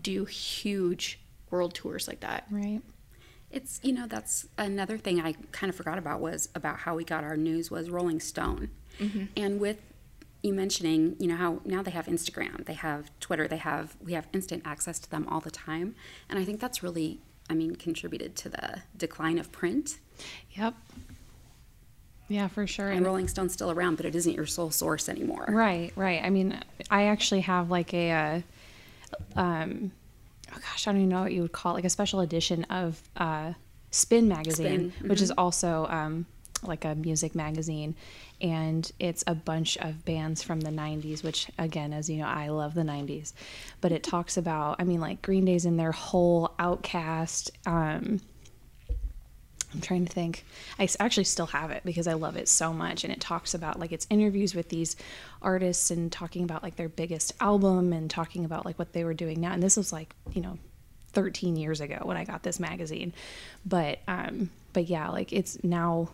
[0.00, 2.46] do huge world tours like that.
[2.50, 2.80] Right.
[3.50, 7.04] It's you know that's another thing I kind of forgot about was about how we
[7.04, 9.24] got our news was Rolling Stone, mm-hmm.
[9.36, 9.76] and with
[10.42, 14.14] you mentioning you know how now they have Instagram, they have Twitter, they have we
[14.14, 15.94] have instant access to them all the time,
[16.30, 19.98] and I think that's really I mean, contributed to the decline of print.
[20.52, 20.74] Yep.
[22.28, 22.90] Yeah, for sure.
[22.90, 25.46] And Rolling Stone's still around, but it isn't your sole source anymore.
[25.48, 26.22] Right, right.
[26.22, 26.58] I mean,
[26.90, 28.40] I actually have like a, uh,
[29.36, 29.92] um,
[30.50, 32.64] oh gosh, I don't even know what you would call it, like a special edition
[32.64, 33.52] of uh,
[33.90, 36.26] Spin magazine, Spin, which is also um,
[36.62, 37.94] like a music magazine,
[38.40, 41.22] and it's a bunch of bands from the '90s.
[41.22, 43.34] Which, again, as you know, I love the '90s,
[43.80, 47.50] but it talks about, I mean, like Green Day's in their whole Outcast.
[47.66, 48.20] Um,
[49.74, 50.44] I'm trying to think.
[50.78, 53.04] I actually still have it because I love it so much.
[53.04, 54.96] And it talks about like it's interviews with these
[55.40, 59.14] artists and talking about like their biggest album and talking about like what they were
[59.14, 59.52] doing now.
[59.52, 60.58] And this was like, you know,
[61.12, 63.12] 13 years ago when I got this magazine.
[63.64, 66.10] But, um, but yeah, like it's now,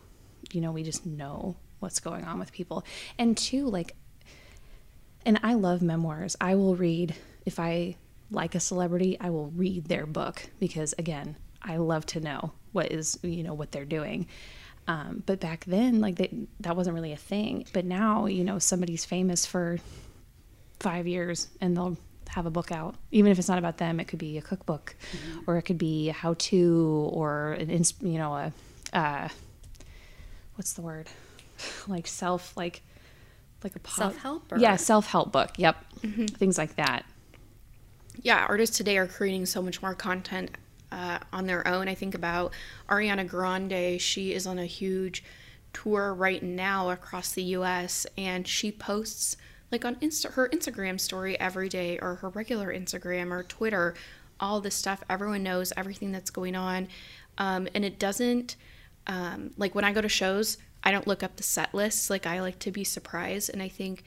[0.52, 2.84] you know, we just know what's going on with people.
[3.18, 3.94] And two, like,
[5.24, 6.36] and I love memoirs.
[6.40, 7.96] I will read if I
[8.30, 12.90] like a celebrity, I will read their book because again, I love to know what
[12.92, 14.26] is you know what they're doing.
[14.86, 17.66] Um, but back then, like they, that wasn't really a thing.
[17.74, 19.78] But now, you know, somebody's famous for
[20.80, 21.96] five years and they'll
[22.28, 24.00] have a book out, even if it's not about them.
[24.00, 24.94] It could be a cookbook,
[25.46, 27.68] or it could be a how-to, or an
[28.00, 28.52] you know a
[28.92, 29.28] uh,
[30.54, 31.08] what's the word,
[31.88, 32.82] like self like
[33.64, 35.50] like a po- Self-help or- Yeah, self-help book.
[35.58, 35.76] Yep,
[36.38, 37.04] things like that.
[38.22, 40.50] yeah, artists today are creating so much more content
[40.92, 41.88] uh, on their own.
[41.88, 42.52] I think about
[42.88, 44.00] Ariana Grande.
[44.00, 45.24] She is on a huge
[45.72, 48.06] tour right now across the U.S.
[48.16, 49.36] and she posts
[49.70, 53.94] like on Insta- her Instagram story every day, or her regular Instagram or Twitter,
[54.40, 55.02] all this stuff.
[55.10, 56.88] Everyone knows everything that's going on,
[57.36, 58.56] um, and it doesn't
[59.06, 60.58] um, like when I go to shows.
[60.84, 62.08] I don't look up the set lists.
[62.08, 64.04] Like I like to be surprised, and I think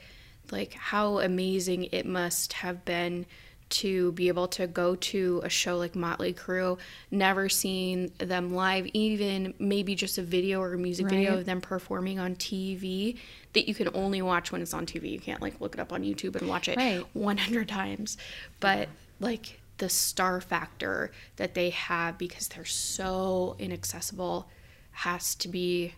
[0.50, 3.26] like how amazing it must have been
[3.72, 6.78] to be able to go to a show like Motley Crue,
[7.10, 11.60] never seen them live, even maybe just a video or a music video of them
[11.60, 13.18] performing on TV
[13.54, 15.10] that you can only watch when it's on TV.
[15.10, 17.04] You can't like look it up on YouTube and watch it Right.
[17.14, 18.18] 100 times.
[18.60, 18.88] But
[19.20, 24.48] like the star factor that they have because they're so inaccessible
[24.92, 25.94] has to be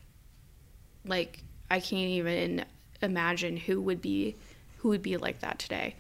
[1.05, 2.65] like I can't even
[3.03, 4.37] imagine who would be
[4.79, 5.97] who would be like that today.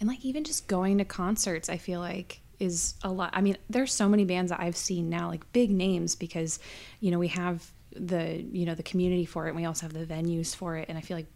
[0.00, 3.30] And like even just going to concerts, I feel like is a lot.
[3.32, 6.58] I mean, there's so many bands that I've seen now, like big names, because
[7.00, 9.92] you know we have the you know the community for it, and we also have
[9.92, 10.86] the venues for it.
[10.88, 11.26] And I feel like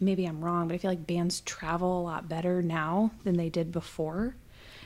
[0.00, 3.48] maybe I'm wrong, but I feel like bands travel a lot better now than they
[3.48, 4.36] did before.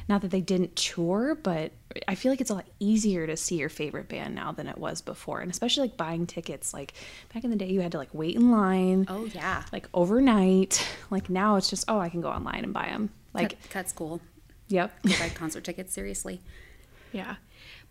[0.06, 1.72] Not that they didn't tour, but
[2.06, 4.76] I feel like it's a lot easier to see your favorite band now than it
[4.76, 6.74] was before, and especially like buying tickets.
[6.74, 6.92] Like
[7.32, 10.86] back in the day, you had to like wait in line Oh yeah, like overnight.
[11.10, 13.10] Like now it's just, oh, I can go online and buy them.
[13.34, 14.20] Like, Cut, cut school.
[14.68, 14.92] yep.
[15.02, 16.40] Buy concert tickets seriously.
[17.12, 17.34] Yeah.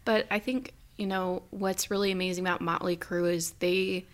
[0.05, 4.05] But I think, you know, what's really amazing about Motley Crue is they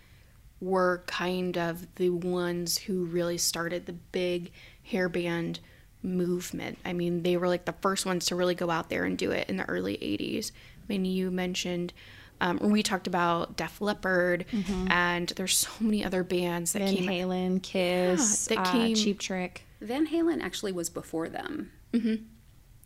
[0.60, 4.50] were kind of the ones who really started the big
[4.84, 5.60] hair band
[6.02, 6.78] movement.
[6.84, 9.30] I mean, they were like the first ones to really go out there and do
[9.30, 10.50] it in the early 80s.
[10.52, 11.92] I mean, you mentioned,
[12.40, 14.44] um, we talked about Def Leppard,
[14.88, 18.94] and there's so many other bands that Van came Halen, Kiss, Yeah, that uh, came-
[18.96, 19.66] Cheap Trick.
[19.80, 21.70] Van Halen actually was before them.
[21.92, 22.24] Mm-hmm.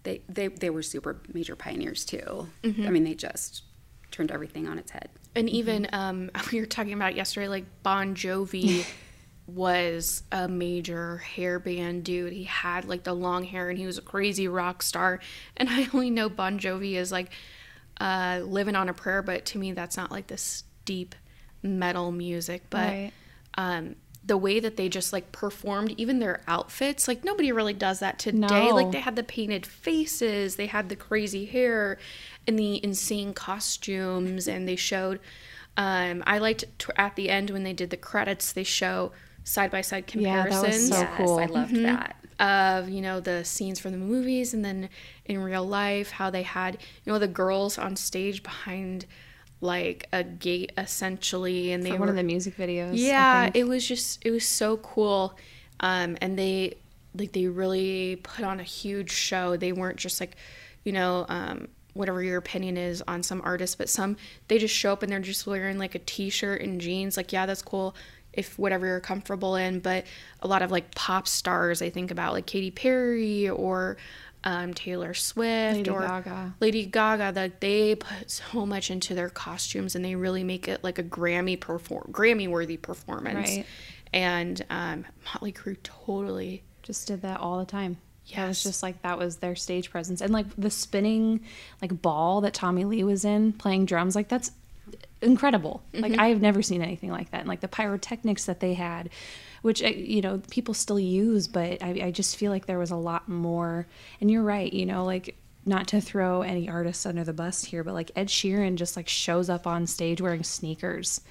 [0.04, 2.48] They, they they were super major pioneers too.
[2.62, 3.62] I mean, they just
[4.10, 5.08] turned everything on its head.
[5.34, 8.84] And even um, we were talking about yesterday, like Bon Jovi
[9.46, 12.32] was a major hair band dude.
[12.32, 15.20] He had like the long hair and he was a crazy rock star.
[15.56, 17.30] And I only know Bon Jovi is like
[18.00, 21.14] uh, living on a prayer, but to me, that's not like this deep
[21.62, 22.64] metal music.
[22.70, 23.12] But Right.
[23.56, 28.00] um, the way that they just like performed, even their outfits, like nobody really does
[28.00, 28.70] that today.
[28.70, 28.74] No.
[28.74, 31.98] Like they had the painted faces, they had the crazy hair,
[32.46, 35.20] and the insane costumes, and they showed.
[35.76, 39.70] Um, I liked t- at the end when they did the credits, they show side
[39.70, 41.38] by side comparisons Yeah, that was So yes, cool.
[41.38, 42.16] I loved that.
[42.38, 44.88] of you know the scenes from the movies and then
[45.26, 49.06] in real life how they had you know the girls on stage behind
[49.64, 52.92] like a gate essentially and they For were one of the music videos.
[52.92, 55.36] Yeah it was just it was so cool.
[55.80, 56.76] Um and they
[57.16, 59.56] like they really put on a huge show.
[59.56, 60.36] They weren't just like
[60.84, 64.16] you know um whatever your opinion is on some artists but some
[64.48, 67.16] they just show up and they're just wearing like a t-shirt and jeans.
[67.16, 67.96] Like yeah that's cool
[68.32, 70.04] if whatever you're comfortable in but
[70.42, 73.96] a lot of like pop stars i think about like Katy Perry or
[74.44, 76.54] um, Taylor Swift Lady or Gaga.
[76.60, 80.84] Lady Gaga that they put so much into their costumes and they really make it
[80.84, 83.48] like a Grammy perform Grammy worthy performance.
[83.48, 83.66] Right.
[84.12, 87.96] And um, Motley Crue totally Just did that all the time.
[88.26, 91.40] Yeah, it was just like that was their stage presence, and like the spinning
[91.82, 94.50] like ball that Tommy Lee was in playing drums, like that's
[95.20, 95.82] incredible.
[95.92, 99.10] Like I have never seen anything like that, and like the pyrotechnics that they had,
[99.64, 102.96] which you know people still use, but I, I just feel like there was a
[102.96, 103.86] lot more.
[104.20, 107.82] And you're right, you know, like not to throw any artists under the bus here,
[107.82, 111.22] but like Ed Sheeran just like shows up on stage wearing sneakers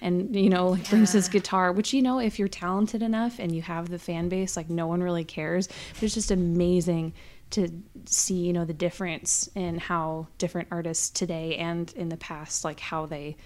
[0.00, 3.54] and you know like brings his guitar which you know if you're talented enough and
[3.54, 7.12] you have the fan base like no one really cares but it's just amazing
[7.50, 7.68] to
[8.06, 12.80] see you know the difference in how different artists today and in the past like
[12.80, 13.36] how they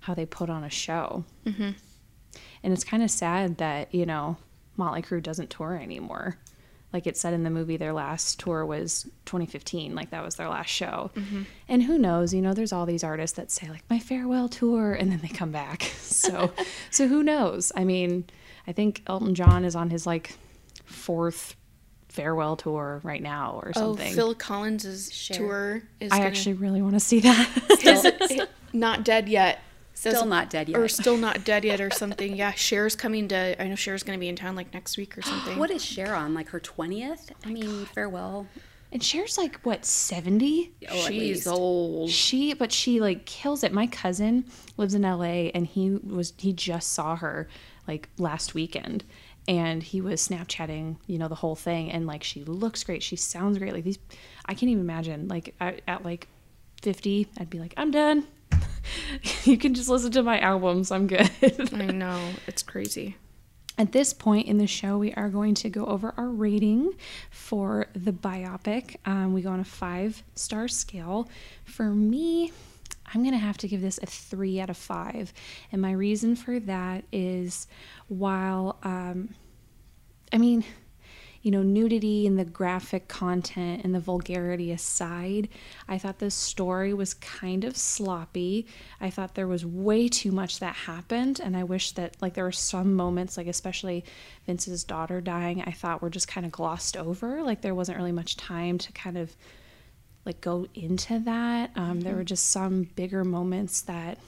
[0.00, 1.70] how they put on a show mm-hmm.
[2.64, 4.36] And it's kind of sad that you know
[4.76, 6.36] Motley Crue doesn't tour anymore.
[6.92, 10.48] Like it said in the movie their last tour was 2015 like that was their
[10.48, 11.10] last show.
[11.14, 11.42] Mm-hmm.
[11.68, 14.92] And who knows you know there's all these artists that say like my farewell tour
[14.92, 15.82] and then they come back.
[16.24, 16.52] So
[16.90, 17.70] so who knows?
[17.76, 18.24] I mean
[18.66, 20.38] i think elton john is on his like
[20.86, 21.54] fourth
[22.08, 23.82] farewell tour right now or something.
[23.82, 24.14] Oh, something.
[24.14, 25.82] Phil Collins's tour?
[26.00, 28.48] is i gonna- actually really want to see that.
[28.72, 29.58] Not dead yet.
[29.94, 30.78] Still not dead yet.
[30.78, 32.36] Or still not dead yet or something.
[32.36, 35.22] Yeah, Cher's coming to I know Cher's gonna be in town like next week or
[35.30, 35.58] something.
[35.58, 36.34] What is Cher on?
[36.34, 37.30] Like her 20th?
[37.44, 38.46] I mean, farewell.
[38.92, 42.10] and Cher's like what 70 Oh, She's old.
[42.10, 44.44] she but she like kills it my cousin
[44.76, 47.48] lives in la and he was he just saw her
[47.88, 49.04] like last weekend
[49.48, 53.14] and he was snapchatting you know the whole thing and like she looks great she
[53.16, 53.98] sounds great like these
[54.46, 56.28] i can't even imagine like at, at like
[56.82, 58.26] 50 i'd be like i'm done
[59.44, 61.30] you can just listen to my albums i'm good
[61.72, 62.30] I know.
[62.46, 63.16] It's crazy.
[63.76, 66.92] At this point in the show, we are going to go over our rating
[67.30, 68.96] for the biopic.
[69.04, 71.28] Um, we go on a five star scale.
[71.64, 72.52] For me,
[73.12, 75.32] I'm going to have to give this a three out of five.
[75.72, 77.66] And my reason for that is
[78.06, 79.34] while, um,
[80.32, 80.64] I mean,
[81.44, 85.46] you know, nudity and the graphic content and the vulgarity aside,
[85.86, 88.66] I thought the story was kind of sloppy.
[88.98, 92.44] I thought there was way too much that happened, and I wish that, like, there
[92.44, 94.06] were some moments, like, especially
[94.46, 97.42] Vince's daughter dying, I thought were just kind of glossed over.
[97.42, 99.36] Like, there wasn't really much time to kind of
[100.24, 101.72] like go into that.
[101.76, 104.18] Um, There were just some bigger moments that,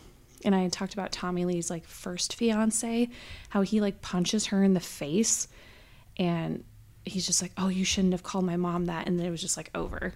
[0.45, 3.09] and I had talked about Tommy Lee's like first fiance,
[3.49, 5.49] how he like punches her in the face,
[6.19, 6.63] and
[7.07, 9.41] he's just like, "Oh, you shouldn't have called my mom that," and then it was
[9.41, 10.13] just like over.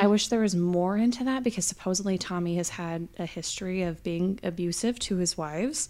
[0.00, 4.02] I wish there was more into that because supposedly Tommy has had a history of
[4.02, 5.88] being abusive to his wives.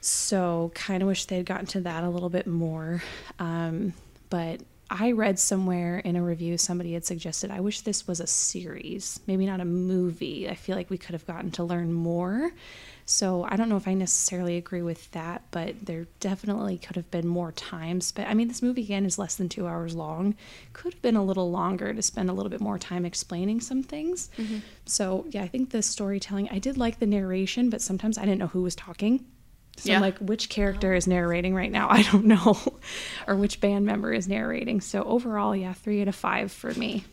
[0.00, 3.02] So, kind of wish they'd gotten to that a little bit more.
[3.40, 3.94] Um,
[4.30, 4.60] but
[4.90, 9.20] I read somewhere in a review somebody had suggested, I wish this was a series,
[9.26, 10.48] maybe not a movie.
[10.48, 12.52] I feel like we could have gotten to learn more.
[13.04, 17.10] So, I don't know if I necessarily agree with that, but there definitely could have
[17.10, 18.28] been more time spent.
[18.28, 20.34] I mean, this movie again is less than two hours long.
[20.74, 23.82] Could have been a little longer to spend a little bit more time explaining some
[23.82, 24.28] things.
[24.36, 24.58] Mm-hmm.
[24.84, 28.40] So, yeah, I think the storytelling, I did like the narration, but sometimes I didn't
[28.40, 29.24] know who was talking.
[29.78, 29.96] So Yeah.
[29.96, 31.88] I'm like, which character is narrating right now?
[31.90, 32.56] I don't know.
[33.26, 34.80] or which band member is narrating.
[34.80, 37.04] So overall, yeah, three out of five for me.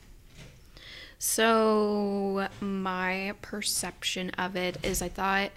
[1.17, 5.51] So my perception of it is I thought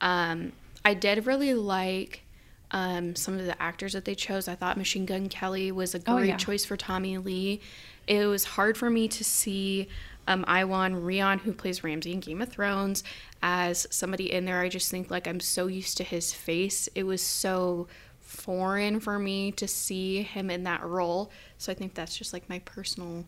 [0.00, 0.52] um,
[0.84, 2.22] I did really like
[2.70, 4.46] um, some of the actors that they chose.
[4.48, 6.36] I thought Machine Gun Kelly was a great Oh, yeah.
[6.36, 7.60] choice for Tommy Lee.
[8.06, 9.88] It was hard for me to see
[10.30, 13.02] um, Iwan Rheon, who plays Ramsay in Game of Thrones,
[13.42, 14.60] as somebody in there.
[14.60, 16.88] I just think like I'm so used to his face.
[16.94, 17.88] It was so
[18.20, 21.32] foreign for me to see him in that role.
[21.58, 23.24] So I think that's just like my personal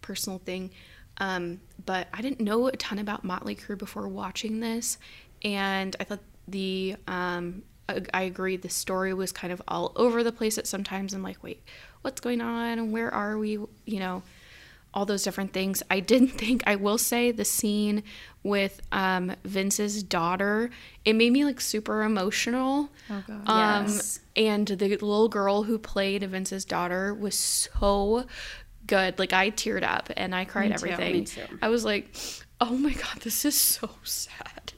[0.00, 0.70] personal thing.
[1.18, 4.96] Um, but I didn't know a ton about Motley Crue before watching this,
[5.44, 10.24] and I thought the um, I, I agree the story was kind of all over
[10.24, 11.12] the place at sometimes.
[11.12, 11.62] I'm like, wait,
[12.00, 12.92] what's going on?
[12.92, 13.58] Where are we?
[13.84, 14.22] You know,
[14.96, 15.82] all those different things.
[15.90, 18.02] I didn't think I will say the scene
[18.42, 20.70] with um, Vince's daughter.
[21.04, 22.88] It made me like super emotional.
[23.10, 23.48] Oh, God.
[23.48, 24.20] Um, Yes.
[24.34, 28.24] and the little girl who played Vince's daughter was so
[28.86, 29.18] good.
[29.18, 30.86] Like I teared up and I cried Me too.
[30.86, 31.12] everything.
[31.20, 31.42] Me too.
[31.60, 32.16] I was like,
[32.60, 34.72] "Oh my god, this is so sad."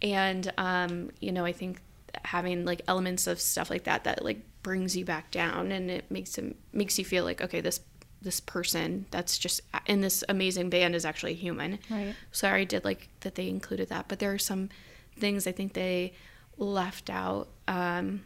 [0.00, 1.80] And um, you know, I think
[2.24, 6.10] having like elements of stuff like that that like brings you back down and it
[6.10, 7.80] makes him makes you feel like, okay, this
[8.20, 11.78] this person that's just in this amazing band is actually human.
[11.88, 12.14] Right.
[12.32, 14.70] So I did like that they included that, but there are some
[15.18, 16.14] things I think they
[16.56, 17.48] left out.
[17.66, 18.22] Um,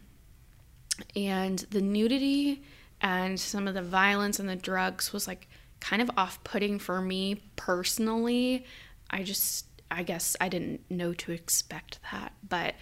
[1.16, 2.62] and the nudity
[3.01, 5.49] and some of the violence and the drugs was like
[5.80, 8.64] kind of off-putting for me personally
[9.11, 12.74] i just i guess i didn't know to expect that but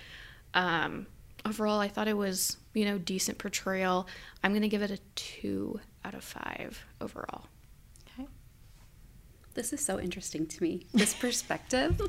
[0.54, 1.06] um
[1.46, 4.06] overall i thought it was you know decent portrayal
[4.44, 7.46] i'm gonna give it a two out of five overall.
[8.18, 8.28] Okay.
[9.54, 12.00] This is so interesting to me, this perspective,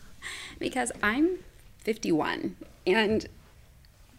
[0.58, 1.38] because I'm
[1.78, 3.26] 51 and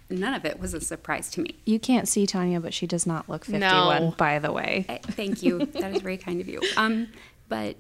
[0.10, 1.56] none of it was a surprise to me.
[1.66, 4.12] You can't see Tanya, but she does not look 51, No.
[4.18, 4.86] by the way.
[4.90, 5.66] Eh, Thank you.
[5.66, 6.62] that is very kind of you.
[6.78, 7.08] Um,
[7.50, 7.76] but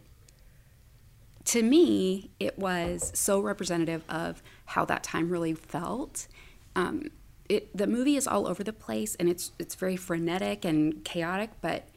[1.45, 6.27] to me, it was so representative of how that time really felt.
[6.75, 7.11] Um,
[7.53, 11.51] it the movie is all over the place and it's it's very frenetic and chaotic,
[11.61, 11.87] but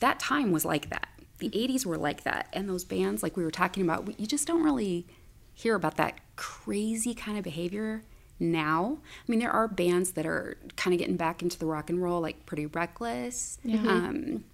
[0.00, 1.08] that time was like that.
[1.38, 4.46] The 80s were like that, and those bands, like we were talking about, you just
[4.46, 5.06] don't really
[5.54, 8.02] hear about that crazy kind of behavior
[8.38, 8.98] now.
[9.00, 12.02] I mean, there are bands that are kind of getting back into the rock and
[12.02, 14.44] roll, like Pretty Reckless, um,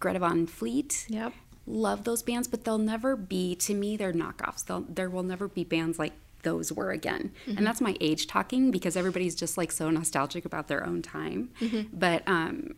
[0.00, 1.06] Greta Van Fleet.
[1.08, 1.32] Yep.
[1.66, 4.64] Love those bands, but they'll never be, to me, they're knockoffs.
[4.64, 6.12] They'll, there will never be bands like
[6.42, 7.32] those were again.
[7.46, 11.50] And that's my age talking because everybody's just like so nostalgic about their own time.
[11.92, 12.74] But um,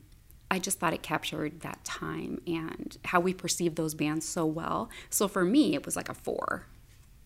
[0.50, 4.90] I just thought it captured that time and how we perceive those bands so well.
[5.10, 6.66] So for me, it was like a four,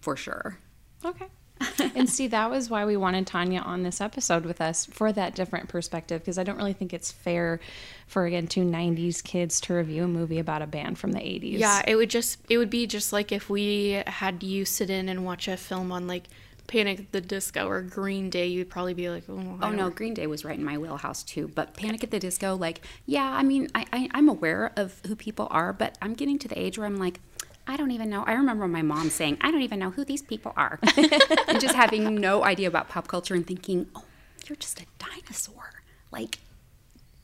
[0.01, 0.59] for sure.
[1.05, 1.26] Okay.
[1.94, 5.34] and see, that was why we wanted Tanya on this episode with us for that
[5.34, 7.60] different perspective because I don't really think it's fair
[8.06, 11.58] for, again, two 90s kids to review a movie about a band from the 80s.
[11.58, 15.08] Yeah, it would just it would be just like if we had you sit in
[15.08, 16.24] and watch a film on like
[16.66, 20.14] Panic at the Disco or Green Day, you'd probably be like, oh, Oh no, Green
[20.14, 21.48] Day was right in my wheelhouse too.
[21.48, 25.14] But Panic at the Disco, like, yeah, I mean, I, I I'm aware of who
[25.14, 27.20] people are, but I'm getting to the age where I'm like,
[27.66, 28.24] I don't even know.
[28.24, 31.74] I remember my mom saying, I don't even know who these people are, and just
[31.74, 34.04] having no idea about pop culture and thinking, oh,
[34.46, 36.38] you're just a dinosaur, like,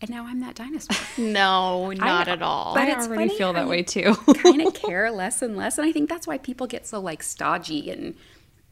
[0.01, 0.97] and now I'm that dinosaur.
[1.23, 2.73] no, not I- at all.
[2.75, 4.15] but I it's already funny feel how that way too.
[4.37, 7.23] kind of care less and less, and I think that's why people get so like
[7.23, 8.15] stodgy and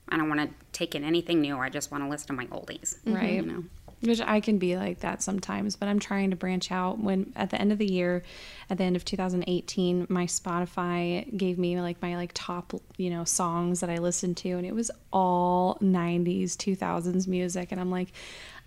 [0.08, 1.58] I don't want to take in anything new.
[1.58, 3.34] I just want to listen to my oldies, Right.
[3.34, 3.64] You know.
[4.00, 7.00] Which I can be like that sometimes, but I'm trying to branch out.
[7.00, 8.22] When at the end of the year,
[8.70, 13.24] at the end of 2018, my Spotify gave me like my like top, you know,
[13.24, 18.12] songs that I listened to, and it was all 90s, 2000s music, and I'm like,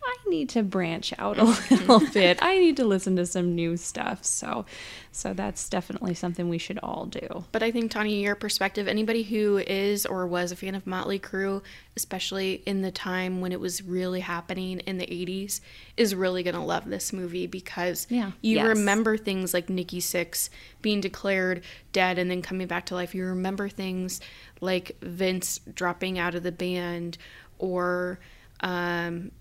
[0.04, 2.39] I need to branch out a little bit.
[2.41, 4.24] I need to listen to some new stuff.
[4.26, 4.66] So,
[5.12, 7.43] so that's definitely something we should all do.
[7.52, 11.20] But I think Tanya, your perspective, anybody who is or was a fan of Motley
[11.20, 11.62] Crue,
[11.95, 15.62] especially in the time when it was really happening in the 80s,
[15.97, 18.32] is really going to love this movie because Yeah.
[18.41, 18.66] you Yes.
[18.68, 20.49] remember things like Nikki Sixx
[20.82, 23.14] being declared dead and then coming back to life.
[23.14, 24.20] You remember things
[24.62, 27.18] like Vince dropping out of the band
[27.60, 28.20] or
[28.62, 29.32] um,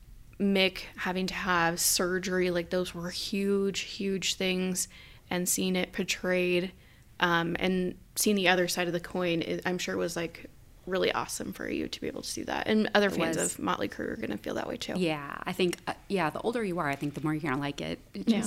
[0.40, 2.50] Mick having to have surgery.
[2.50, 4.88] Like those were huge, huge things.
[5.30, 6.72] And seeing it portrayed
[7.20, 10.46] um, and seeing the other side of the coin, it, I'm sure was like
[10.86, 12.66] really awesome for you to be able to see that.
[12.66, 14.94] And other fans of Motley Crue are going to feel that way too.
[14.96, 17.60] Yeah, I think uh, yeah, the older you are, I think the more you're gonna
[17.60, 18.00] like it.
[18.14, 18.42] It Yeah.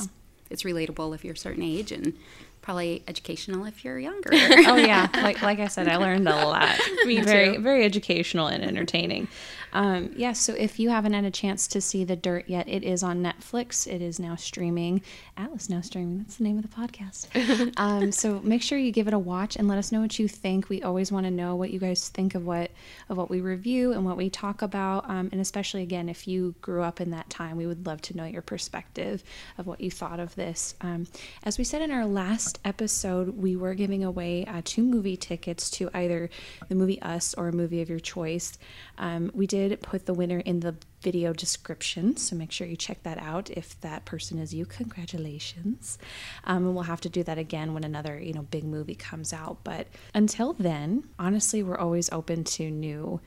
[0.49, 2.13] it's relatable if you're a certain age and
[2.61, 4.29] probably educational if you're younger.
[4.33, 7.61] oh yeah like like i said i learned a lot Me very too.
[7.61, 9.27] very educational and entertaining
[9.73, 12.83] um yeah so if you haven't had a chance to see the dirt yet it
[12.83, 13.87] is on netflix.
[13.87, 15.01] It is now streaming.
[15.35, 16.19] Atlas now streaming.
[16.19, 17.27] That's the name of the podcast.
[17.77, 20.27] Um so make sure you give it a watch and let us know what you
[20.27, 20.69] think.
[20.69, 22.71] We always want to know what you guys think of what
[23.09, 25.09] of what we review and what we talk about.
[25.09, 28.17] Um, and especially again if you grew up in that time we would love to
[28.17, 29.23] know your perspective
[29.57, 30.75] of what you thought of this.
[30.81, 31.07] Um,
[31.43, 35.69] as we said in our last episode we were giving away uh, two movie tickets
[35.71, 36.29] to either
[36.69, 38.57] the movie us or a movie of your choice.
[38.97, 43.01] Um, we did put the winner in the video description so make sure you check
[43.03, 45.97] that out if that person is you congratulations
[46.45, 49.33] um, and we'll have to do that again when another you know big movie comes
[49.33, 53.19] out but until then honestly we're always open to new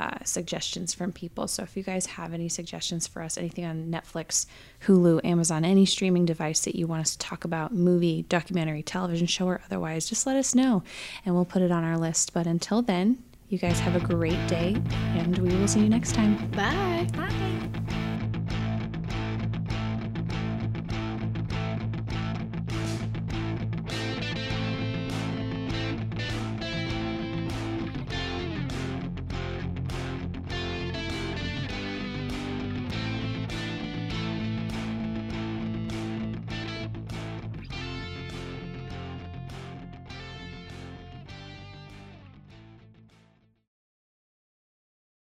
[0.00, 1.46] uh, suggestions from people.
[1.46, 4.46] So if you guys have any suggestions for us, anything on Netflix,
[4.86, 9.26] Hulu, Amazon, any streaming device that you want us to talk about, movie, documentary, television
[9.26, 10.82] show, or otherwise, just let us know
[11.26, 12.32] and we'll put it on our list.
[12.32, 14.76] But until then, you guys have a great day
[15.16, 16.36] and we will see you next time.
[16.52, 17.06] Bye.
[17.16, 18.06] Bye.